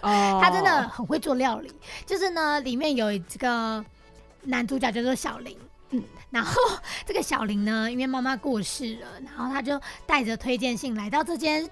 [0.00, 1.70] 哦 它真的很会做料理。
[2.06, 3.84] 就是呢，里面有这个
[4.44, 5.54] 男主角叫做小林，
[5.90, 6.54] 嗯，然后
[7.04, 11.68] 这个小林呢，因为妈妈过世了，然后他就带着推荐信来到这间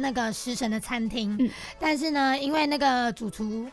[0.00, 3.68] 那个食神的餐厅，嗯但是呢，因为那个主厨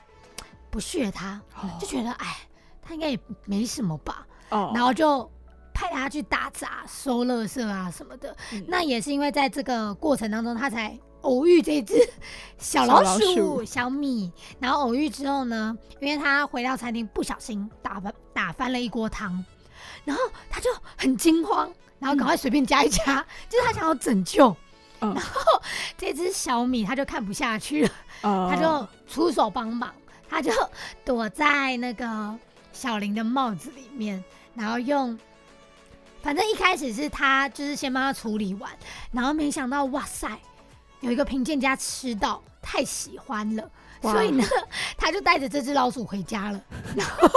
[0.72, 2.38] 不屑他，哦就觉得哎，
[2.82, 5.30] 他应该也没什么吧，哦然后就
[5.72, 8.36] 派他去打杂、收垃圾啊什么的。
[8.52, 11.96] 嗯那也是因为在这个过程当中，他才偶遇这只
[12.58, 14.32] 小老小老鼠鼠小米。
[14.60, 19.44] 然后偶遇之后呢，因为他回到餐厅不小心打翻打翻了一锅汤，
[20.04, 24.56] 然后他就很惊慌，然后赶快随便加一加，就是他想要拯救。
[25.06, 25.62] 嗯然后
[25.98, 27.92] 这只小米他就看不下去了，
[28.22, 29.94] 哦他就出手帮忙，
[30.30, 30.52] 他就
[31.04, 32.38] 躲在那个
[32.74, 35.18] 小林的帽子里面，然后用，
[36.22, 38.72] 反正一开始是他就是先帮他处理完，
[39.12, 40.30] 然后没想到哇塞，
[41.02, 43.70] 有一个评鉴家吃到太喜欢了。
[44.02, 44.44] 所以呢，
[44.98, 46.62] 他就带着这只老鼠回家了。
[46.96, 47.28] 然后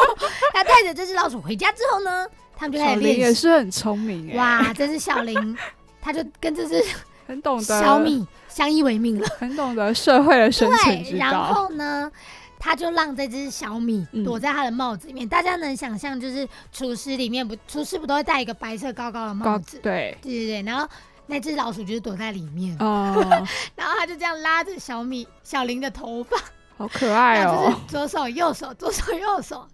[0.53, 3.21] 他带着这只老鼠回家之后呢，他们就开始练习。
[3.21, 5.57] 也是很聪明哎，哇，这只小林，
[5.99, 6.85] 他就跟这只
[7.29, 9.29] 很懂得小，米相依为命了。
[9.39, 11.53] 很懂得社会的生存对，然之道。
[11.53, 12.11] 后呢，
[12.59, 15.29] 他就让这只小米嗯躲在他的帽子里面。
[15.29, 19.79] 大家能想象，就是厨师里面不，厨师不都会戴一个白色高高的帽子？
[19.83, 20.89] 对，对对对，然后
[21.27, 23.15] 那只老鼠就是躲在里面，哦，
[23.77, 26.37] 然后他就这样拉着小米小林的头发，
[26.79, 27.81] 好可爱哦就是哦。
[27.87, 29.69] 左手右手，左手右手。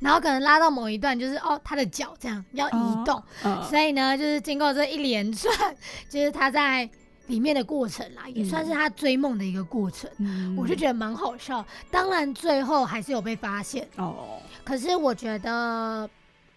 [0.00, 3.62] 然后可能拉到某一段，就是哦，他的脚这样要移动，嗯。
[3.64, 5.52] 所以呢，就是经过这一连串，
[6.08, 6.88] 就是他在
[7.26, 10.08] 里面的过程啦，也算是他追梦的一个过程。
[10.18, 10.56] 嗯。
[10.56, 11.64] 我就觉得蛮好笑。
[11.90, 16.08] 当然最后还是有被发现，哦，可是我觉得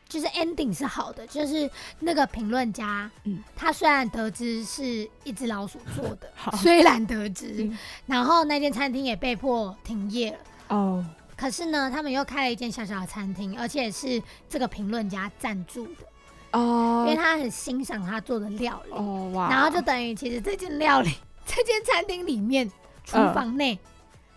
[0.08, 3.44] 就是 ending 是好的，就是那个评论家，嗯。
[3.56, 6.56] 他虽然得知是一只老鼠做的， 好。
[6.58, 7.78] 虽然得知，嗯。
[8.06, 10.38] 然后那间餐厅也被迫停业了。
[10.70, 11.06] 哦，
[11.42, 16.06] 可是呢，他们又开了一间小小的餐厅，而且是这个评论家赞助的，
[16.52, 21.10] 哦因为哦，他很欣赏他做的料理，哦哇，然后就等于其实这间料理，
[21.44, 22.70] 这间餐厅里面
[23.04, 23.80] 厨嗯房内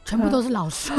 [0.06, 0.94] 全部都是老鼠。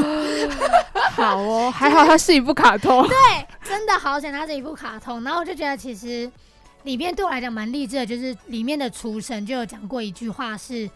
[1.17, 3.01] 好哦，还好它是一部卡通。
[3.09, 5.23] 对，真的好险，它是一部卡通。
[5.23, 6.31] 然后我就觉得其实
[6.83, 10.87] 里面对我来讲蛮励志的，就是里面的厨神就有讲过一句话是：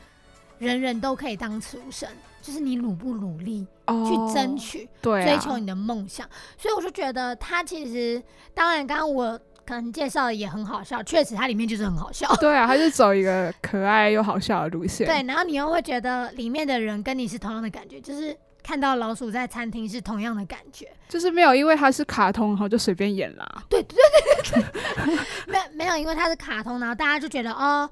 [0.59, 2.07] 人人都可以当厨神，
[2.43, 3.65] 就是你努不努力
[4.05, 6.27] 去争取、哦对啊追求你的梦想。
[6.57, 8.21] 所以我就觉得他其实，
[8.53, 12.27] 当然刚刚我可能介绍的也很好笑，确实它里面就是很好笑。
[12.37, 15.05] 对啊， 他是走一个可爱又好笑的路线。
[15.05, 20.91] 对，然后你又会觉得里面的人跟你是同样的感觉，就是看到老鼠在餐厅是同样的感觉。
[21.07, 23.63] 就是没有因为它是卡通，然后就随便演啦。
[23.69, 24.63] 对对对对
[25.05, 27.89] 对， 没有没有，因为它是卡通，然后大家就觉得哦，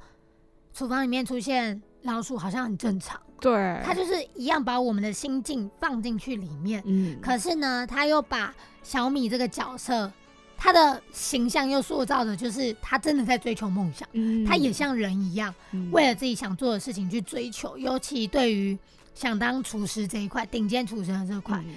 [0.74, 6.82] 厨房里面出现老鼠好像很正常，对，他就是一样把我们的心境放进去里面。
[6.86, 8.52] 嗯，可是呢，他又把
[8.82, 10.12] 小米这个角色，
[10.58, 14.44] 他的形象又塑造的就是他真的在追求梦想，嗯。
[14.46, 15.92] 他也像人一样，嗯。
[15.92, 18.78] 为了自己想做的事情去追求，尤其对于。
[19.16, 21.74] 想当厨师这一块，顶尖厨师的这块，嗯。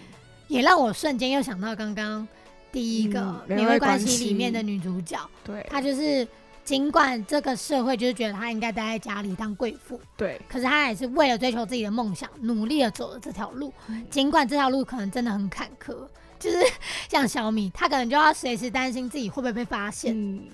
[0.47, 2.28] 也让我瞬间又想到刚刚
[2.70, 6.28] 第一个嗯《美味关关系》里面的女主角，对，她就是
[6.71, 13.75] 尽管这个社会就是觉得她应该待在家里当贵妇，对，可是她也是为了追求自己的梦想，努力的走了这条路。
[13.89, 16.07] 嗯尽管这条路可能真的很坎坷，
[16.39, 16.59] 就是
[17.09, 20.45] 像小米，他可能就要随时担心自己会不会被发现，嗯，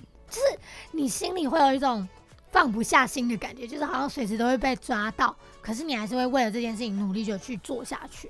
[0.91, 2.09] 你心里会有一种
[2.51, 8.27] 放不下心的感觉，就是好像随时都会被抓到，可是你还是会为了这件事情努力的去做下去。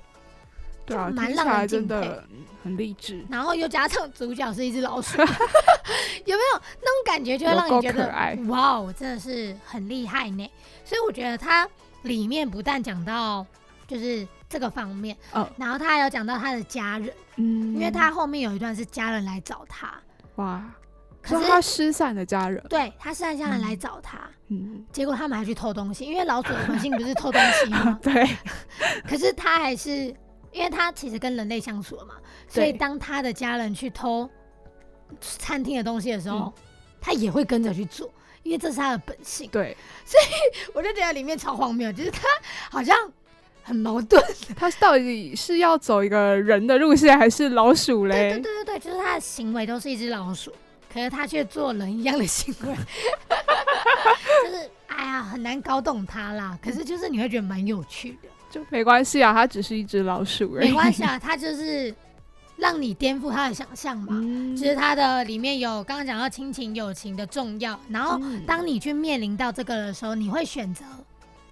[0.88, 2.24] 对啊，就蛮让人敬佩真的。
[2.30, 6.60] 嗯很励志，然后又加上主角是一只老鼠， 有没有？
[6.82, 7.38] 那种感觉？
[7.38, 8.08] 就会让你觉得
[8.48, 10.50] 哇哦，真的是很厉害呢。
[10.84, 11.66] 所以我觉得它
[12.02, 13.46] 里面不但讲到
[13.86, 15.48] 就是这个方面，嗯。
[15.56, 19.94] 然后他还有讲到他的家人，嗯，因为他后面有一段是家人来找他，
[20.34, 20.60] 哇，
[21.22, 24.18] 可是说他失散的家人，对他失散家人来找他，
[24.48, 27.98] 嗯，结果他们还去偷东西，因为老鼠的本性不是偷东西吗？
[28.02, 28.28] 对，
[29.08, 30.12] 可是他还是，
[30.58, 32.14] 因为他其实跟人类相处了嘛，
[32.48, 34.28] 所以对当他的家人去偷
[35.20, 36.52] 餐厅的东西的时候，嗯
[37.00, 38.10] 他也会跟着去做，
[38.42, 39.48] 因为这是他的本性。
[39.52, 40.24] 对，所以
[40.74, 42.26] 我就觉得里面超荒谬，就是他
[42.72, 42.96] 好像
[43.62, 44.20] 很矛盾。
[44.58, 48.40] 他到底是要走一个人的路线，还是老鼠嘞对嘞？
[48.40, 50.52] 对对对，就是他的行为都是一只老鼠，
[50.92, 52.74] 可是他却做人一样的行为，
[54.42, 56.58] 就是哎呀很难搞懂他啦。
[56.60, 58.28] 可是就是你会觉得蛮有趣的。
[58.50, 60.68] 就没关系啊，它只是一只老鼠而已。
[60.68, 61.94] 没关系啊，它就是
[62.56, 64.08] 让你颠覆他的想象嘛。
[64.10, 70.84] 嗯，就是它的里面有刚刚讲到亲情友情的重要，然后嗯当你去面临到这个的时候，你会选择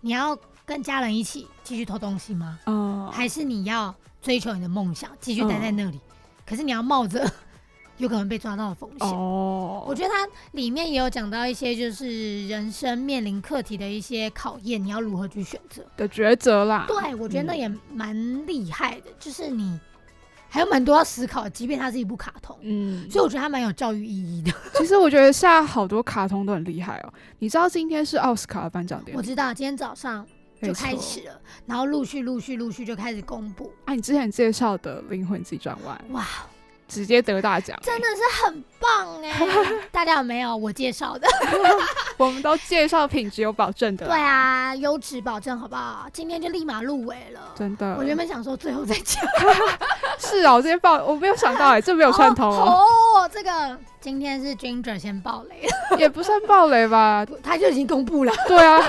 [0.01, 2.59] 你要跟家人一起继续偷东西吗？
[2.65, 6.01] 哦，还是你要追求你的梦想，继续待在那里？
[6.45, 7.29] 可是你要冒着
[7.99, 9.09] 有可能被抓到的风险。
[9.09, 15.83] 哦，我觉得它里面也有讲到一些，就是人生面临课题的一些考验，你要如何去选择。
[15.97, 16.85] 的抉择啦。
[16.87, 19.79] 对，我觉得那嗯也蛮厉害的，就是你
[20.49, 24.53] 还有蛮多要思考的，即便它是一部卡通，嗯，所以我觉得它蛮有教育意义的。
[24.79, 27.13] 其实我觉得现在好多卡通都很厉害哦。
[27.39, 30.27] 你知道今天是奥斯卡的颁奖典礼，我知道今天早上
[30.63, 36.27] 就开始了，然后陆续陆续陆续就开始公布，啊，你之前介绍的《灵魂急转弯》哇，
[36.89, 39.33] 直接得大奖，真的是很棒哎！
[39.91, 41.27] 大家有没有我介绍的？
[42.17, 44.07] 我们都介绍品质有保证的。
[44.07, 46.07] 对，啊，优质保证好不好？
[46.13, 47.41] 今天就立马入围了。
[47.55, 47.95] 真的。
[47.99, 49.23] 我原本想说最后再讲，
[50.19, 52.85] 是啊，我今天报，我没有想到哎，这没有串通哦，
[53.17, 57.27] 哦，这个今天是 Ginger 先爆雷了，也不算爆雷吧？
[57.43, 58.33] 他就已经公布了。
[58.47, 58.81] 对啊，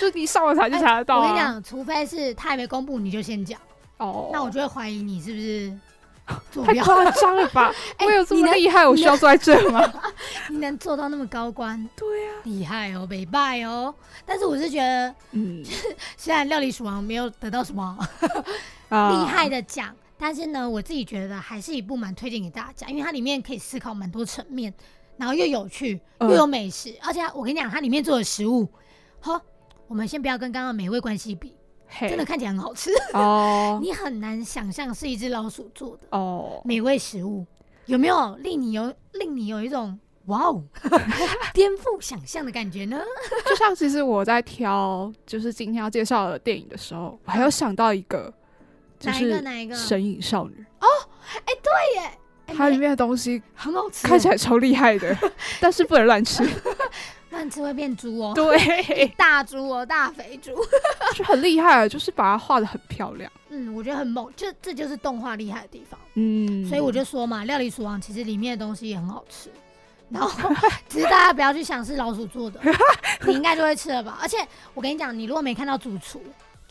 [0.00, 1.20] 就你上网查就查得到啊。
[1.20, 3.58] 我跟你讲，除非是他还没公布，你就先讲，
[3.98, 5.78] 哦，那我就会怀疑你是不是做
[6.64, 7.72] 太标，夸张了吧？
[7.98, 9.92] 哎 我有这么厉害，我需要坐在这吗？
[10.48, 13.94] 你能做到那么高官，对啊，厉害哦，北拜哦。
[14.24, 15.64] 但是我是觉得，嗯，
[16.16, 17.98] 虽然料理鼠王没有得到什么
[18.88, 24.72] 啊厉害的奖，但是呢，我自己觉得还是一部蛮推荐给大家，因为它里面可以思考蛮多层面，
[25.16, 28.68] 然后又有趣，嗯又有美食，而且我跟你讲，它里面做的食物，
[29.20, 29.40] 哈，
[29.88, 31.54] 我们先不要跟刚刚美味关系比，嘿
[32.00, 37.44] 真的看起来很好吃，哦 你很难想象是一只老鼠做的哦，美味食物，
[37.86, 40.62] 有没有令你有令你有一种哇哦
[41.52, 43.00] 颠覆想象的感觉呢？
[43.46, 48.32] 就像其实我在挑就是今天要介绍的电影的时候，我还有想到一个，
[48.98, 49.76] 就哪一个是哪一个？
[49.78, 50.86] 《神隐少女哦，
[51.34, 52.08] 哎对耶，》，
[52.46, 55.16] 哎它里面的东西很好吃，看起来超厉害的，
[55.60, 56.42] 但是不能乱吃。
[57.32, 60.52] 乱吃会变猪哦，对， 大猪哦，大肥猪。
[61.16, 63.30] 就很厉害，就是把它画的很漂亮。
[63.48, 65.98] 嗯，我觉得很猛，这这就是动画厉害的地方。
[66.14, 69.50] 嗯，所以我就说嘛，料理鼠王其实里面的东西也很好吃，
[70.10, 70.30] 然后
[70.88, 72.60] 只是大家不要去想是老鼠做的，
[73.26, 74.18] 你应该就会吃了吧。
[74.20, 74.36] 而且
[74.74, 76.22] 我跟你讲，你如果没看到主厨，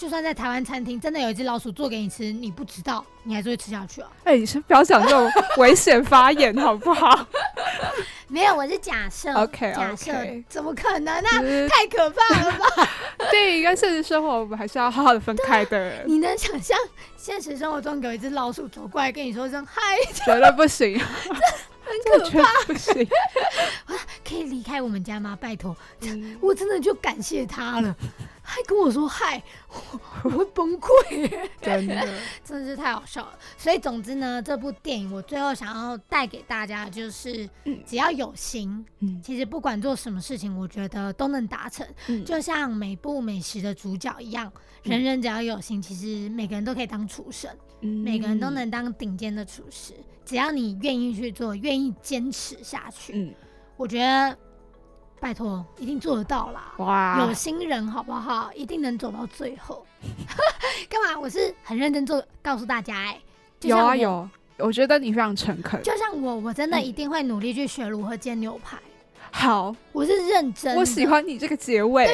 [0.01, 4.09] 就算在台湾餐厅真的有一只老鼠做给你吃，你不知道，你还是会吃下去啊。
[4.23, 7.27] 哎、你先不要讲这种危险发言好不好？
[8.27, 10.11] 没有，我是假设 OK，假设
[10.49, 11.29] 怎么可能啊？
[11.69, 12.89] 太可怕了吧！
[13.29, 16.75] 电影跟现实生活，我们还是要好好的分开的，你能想象
[17.15, 19.81] 现实生活中有一只老鼠走过来跟你说一声嗨，
[20.25, 20.99] 绝对不行，
[21.91, 23.07] 很可怕不行。
[24.23, 25.37] 可以离开我们家吗？
[25.39, 27.93] 拜托，嗯我真的就感谢他了，
[28.41, 31.29] 还跟我说嗨，我我会崩溃，
[31.61, 32.07] 真的，
[32.43, 33.37] 真的是太好笑了。
[33.57, 41.85] 所以总之呢，这部电影我最后想要带给大家的就是，嗯只要有心，嗯其实不管做什么事情，我觉得都能达成。
[42.07, 44.49] 嗯就像每部美食的主角一样，
[44.85, 47.49] 嗯人人只要有心，其实每个人都可以当厨神，
[47.81, 49.93] 每个人都能当顶尖的厨师，
[50.31, 53.33] 只要你愿意去做，愿意坚持下去，嗯，
[53.75, 54.37] 我觉得
[55.19, 56.73] 拜托一定做得到啦。
[56.77, 58.49] 哇，有心人好不好？
[58.53, 59.85] 一定能走到最后。
[60.87, 61.19] 干嘛？
[61.19, 63.19] 我是很认真做，告诉大家哎、
[63.59, 64.29] 就有，啊有，
[64.59, 65.83] 我觉得你非常诚恳。
[65.83, 68.77] 就像我，我真的嗯一定会努力去学如何煎牛排。
[69.31, 72.07] 好，我是认真，我喜，欢你这个结尾。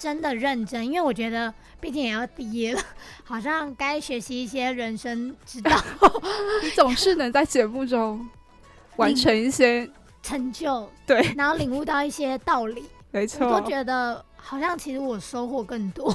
[0.00, 2.80] 真的认真，因为我觉得毕竟也要毕业了，
[3.22, 5.70] 好像该学习一些人生之道，
[6.64, 8.26] 你总是能在节目中
[8.96, 9.88] 完成一些
[10.22, 13.68] 成就，对，然后领悟到一些道理， 没我错都。
[13.68, 16.10] 觉得好像其实我收获更多。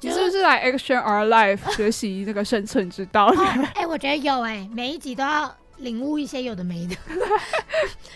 [0.00, 3.26] 你是不是来 Action Our Life 学习那个生存之道？
[3.26, 3.36] 哦，
[3.74, 6.96] 哎、我觉得有哎、每一集都要领悟一些有的没的，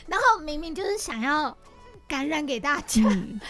[0.07, 1.55] 然后明明就是想要
[2.09, 3.41] 感染给大家，嗯，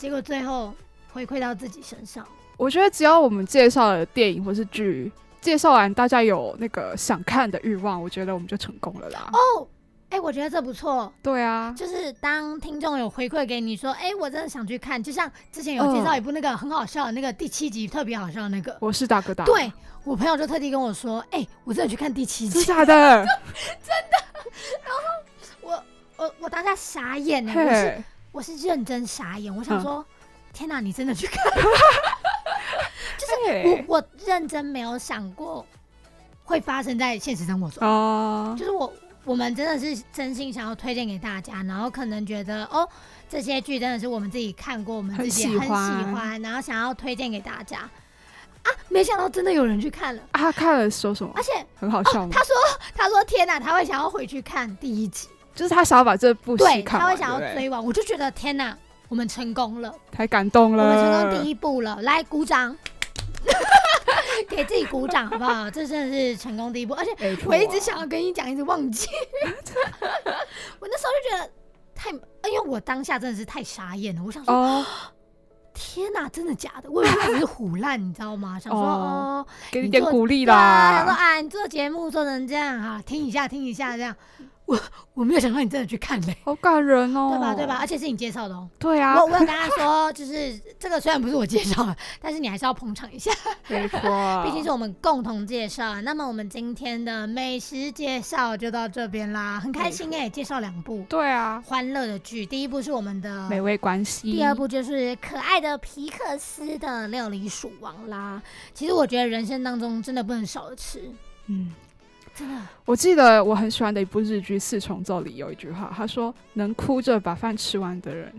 [0.00, 0.72] 结果最后
[1.12, 2.26] 回馈到自己身上。
[2.56, 9.28] 我觉得只要我们介绍了电影或是剧介绍完，大家有那个想看的欲望，我觉得我们就成功了啦。
[9.34, 9.68] 哦，
[10.08, 11.12] 哎、我觉得这不错。
[11.22, 19.70] 对啊，就是当听众有回馈给你说，哎、我真的想去看，就像之前有介绍一部那个很好笑的那个第七集，特别好笑的那个，我是大哥大，对
[20.04, 22.96] 我朋友就特地跟我说，哎、我真的去看第七集， 真的，真
[23.26, 23.26] 的？
[25.60, 25.84] 我
[26.16, 29.82] 我我当下傻眼呢、我是嘿，我是认真傻眼，我想嗯。
[29.82, 30.04] 说，
[30.52, 31.36] 天哪，你真的去看？
[33.18, 35.64] 就是我我认真没有想过
[36.44, 38.92] 会发生在现实生活中，哦，就是我
[39.24, 42.88] 我们真的是真心想要推荐给大家，然后可能觉得哦
[43.28, 47.88] 这些剧真的是我们自己看过，我们自己很很喜欢然后想要推荐给大家。
[48.62, 51.32] 啊，没想到真的有人去看了，啊，他看了说什么？
[51.34, 51.42] 而？
[51.42, 52.28] 且很好笑吗？
[52.32, 52.54] 他说
[52.94, 55.28] 他说天哪，他会想要回去看第一集，
[55.60, 58.74] 就是他想要把这部戏对，看完，他会想要不对追完，我就觉得天哪，
[59.10, 59.94] 我们成功了。
[60.10, 60.84] 太感动我了。
[60.86, 62.74] 们成功第一步了，来鼓掌，
[64.48, 65.70] 给自己鼓掌好不好？
[65.70, 69.06] 这真的是成功第一步，而且没错我一直想要跟你讲，一直忘记。
[70.80, 71.50] 我那时候就觉得
[71.94, 72.08] 太，
[72.48, 74.86] 因为我当下真的是太傻眼了，我想说，哦，
[75.76, 76.90] 天哪，真的假的？
[76.90, 78.56] 我以为只是胡乱，你知道吗？
[78.64, 81.18] 想说哦哦，给你你做点鼓励啦啊，想说啦。
[81.18, 84.16] 啊，你做节目做成这样哈，听一下听一下这样。
[84.70, 84.80] 我
[85.14, 87.54] 我没有想到你真的去看嘞，好感人哦，对吧？
[87.56, 87.76] 对吧？？
[87.80, 88.68] 而且是你介绍的哦。
[88.78, 93.32] 对啊我，我有跟他说，就是这个虽然不是我介绍的，但是你还是要捧场一下，
[93.66, 96.00] 没错，毕竟是我们共同介绍。
[96.02, 104.30] 那么我们今天的美食介绍就到这边啦，很开心哎、介绍两部对啊，欢乐的剧，第一部是我们的美味关系。
[104.30, 108.40] 第二部就是可爱的皮克斯的料理鼠王啦。
[108.72, 111.10] 其实我觉得人生当中真的不能少了吃，
[111.46, 111.72] 嗯，
[112.40, 118.32] 真的我记得我很喜欢的一部日剧《四重奏》里有一句话，他说：“能哭着把饭吃完的人，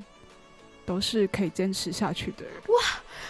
[0.85, 2.75] 都是可以坚持下去的人。”哇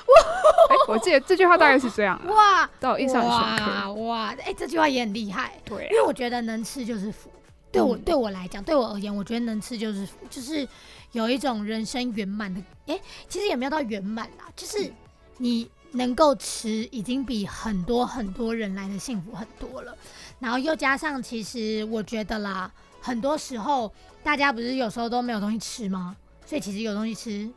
[0.08, 0.94] 哇！
[0.94, 3.72] 我记得这句话大概是这样啊，哇，但我印象很深刻。
[3.72, 5.60] 哇哇，哎、这句话也很厉害。
[5.66, 7.30] 对因为我觉得能吃就是福。
[7.70, 10.66] 对我、嗯对我来讲，对我而言，我觉得能吃就是福，就是
[11.12, 12.62] 有一种人生圆满的。
[12.88, 12.98] 哎，
[13.28, 14.92] 其实也没有到圆满啦，就是
[15.38, 19.96] 你能够吃，已经比很多很多人来的幸福很多了。
[20.42, 22.70] 然后又加上，其实我觉得啦，
[23.00, 23.90] 很多时候
[24.24, 26.16] 大家不是有时候都没有东西吃吗？
[26.46, 27.50] 所以其实有东西吃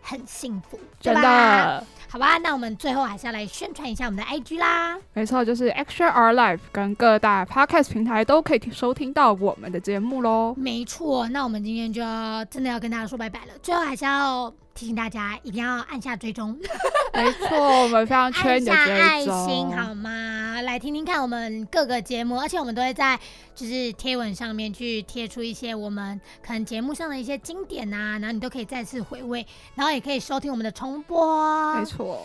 [0.00, 1.22] 很幸福，对真吧？
[1.22, 4.96] 的，好吧，那我们最后还是要来宣传一下我们的 IG 啦。
[5.12, 10.54] 没错，就是 Extra Our Life 跟各大 Podcast 平台都可以收听到我们的节目喽。
[10.56, 13.52] 没错，那我们今天就要真的要跟大家说拜拜了。
[13.62, 14.50] 最后还是要
[14.80, 16.58] 提醒大家，一定要按下追踪，
[17.12, 19.46] 没错，我们非常缺你的追下爱踪。
[19.46, 20.62] 心好吗？
[20.62, 23.20] 来听听看我们各个节目，而且我们都会在
[23.54, 32.22] 就是贴文上面去贴出一些我们可能节目上的一些经典啊，然后你都可以再次回味，然后也可以收听我们的重播没错，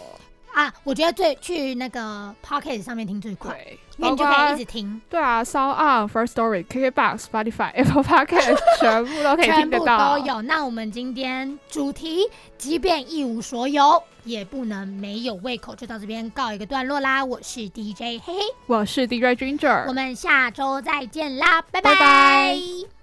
[0.55, 0.73] 啊。
[0.83, 5.01] 我觉得最去那个 Pocket 上面听最快，对，因为你就可以一直听。
[5.09, 10.17] 对啊，Sound On、First Story、KKBox、Spotify、 Apple Podcast 全部都可以全部听得到。
[10.17, 10.41] 都有。
[10.41, 12.21] 那我们今天主题，
[12.57, 17.23] 即便一无所有，也不能没有胃口，就到这边告一个段落啦。
[17.23, 18.33] 我是 DJ 嘿嘿，
[18.67, 22.94] 我是 DJ Ginger，我们下周再见啦，拜拜拜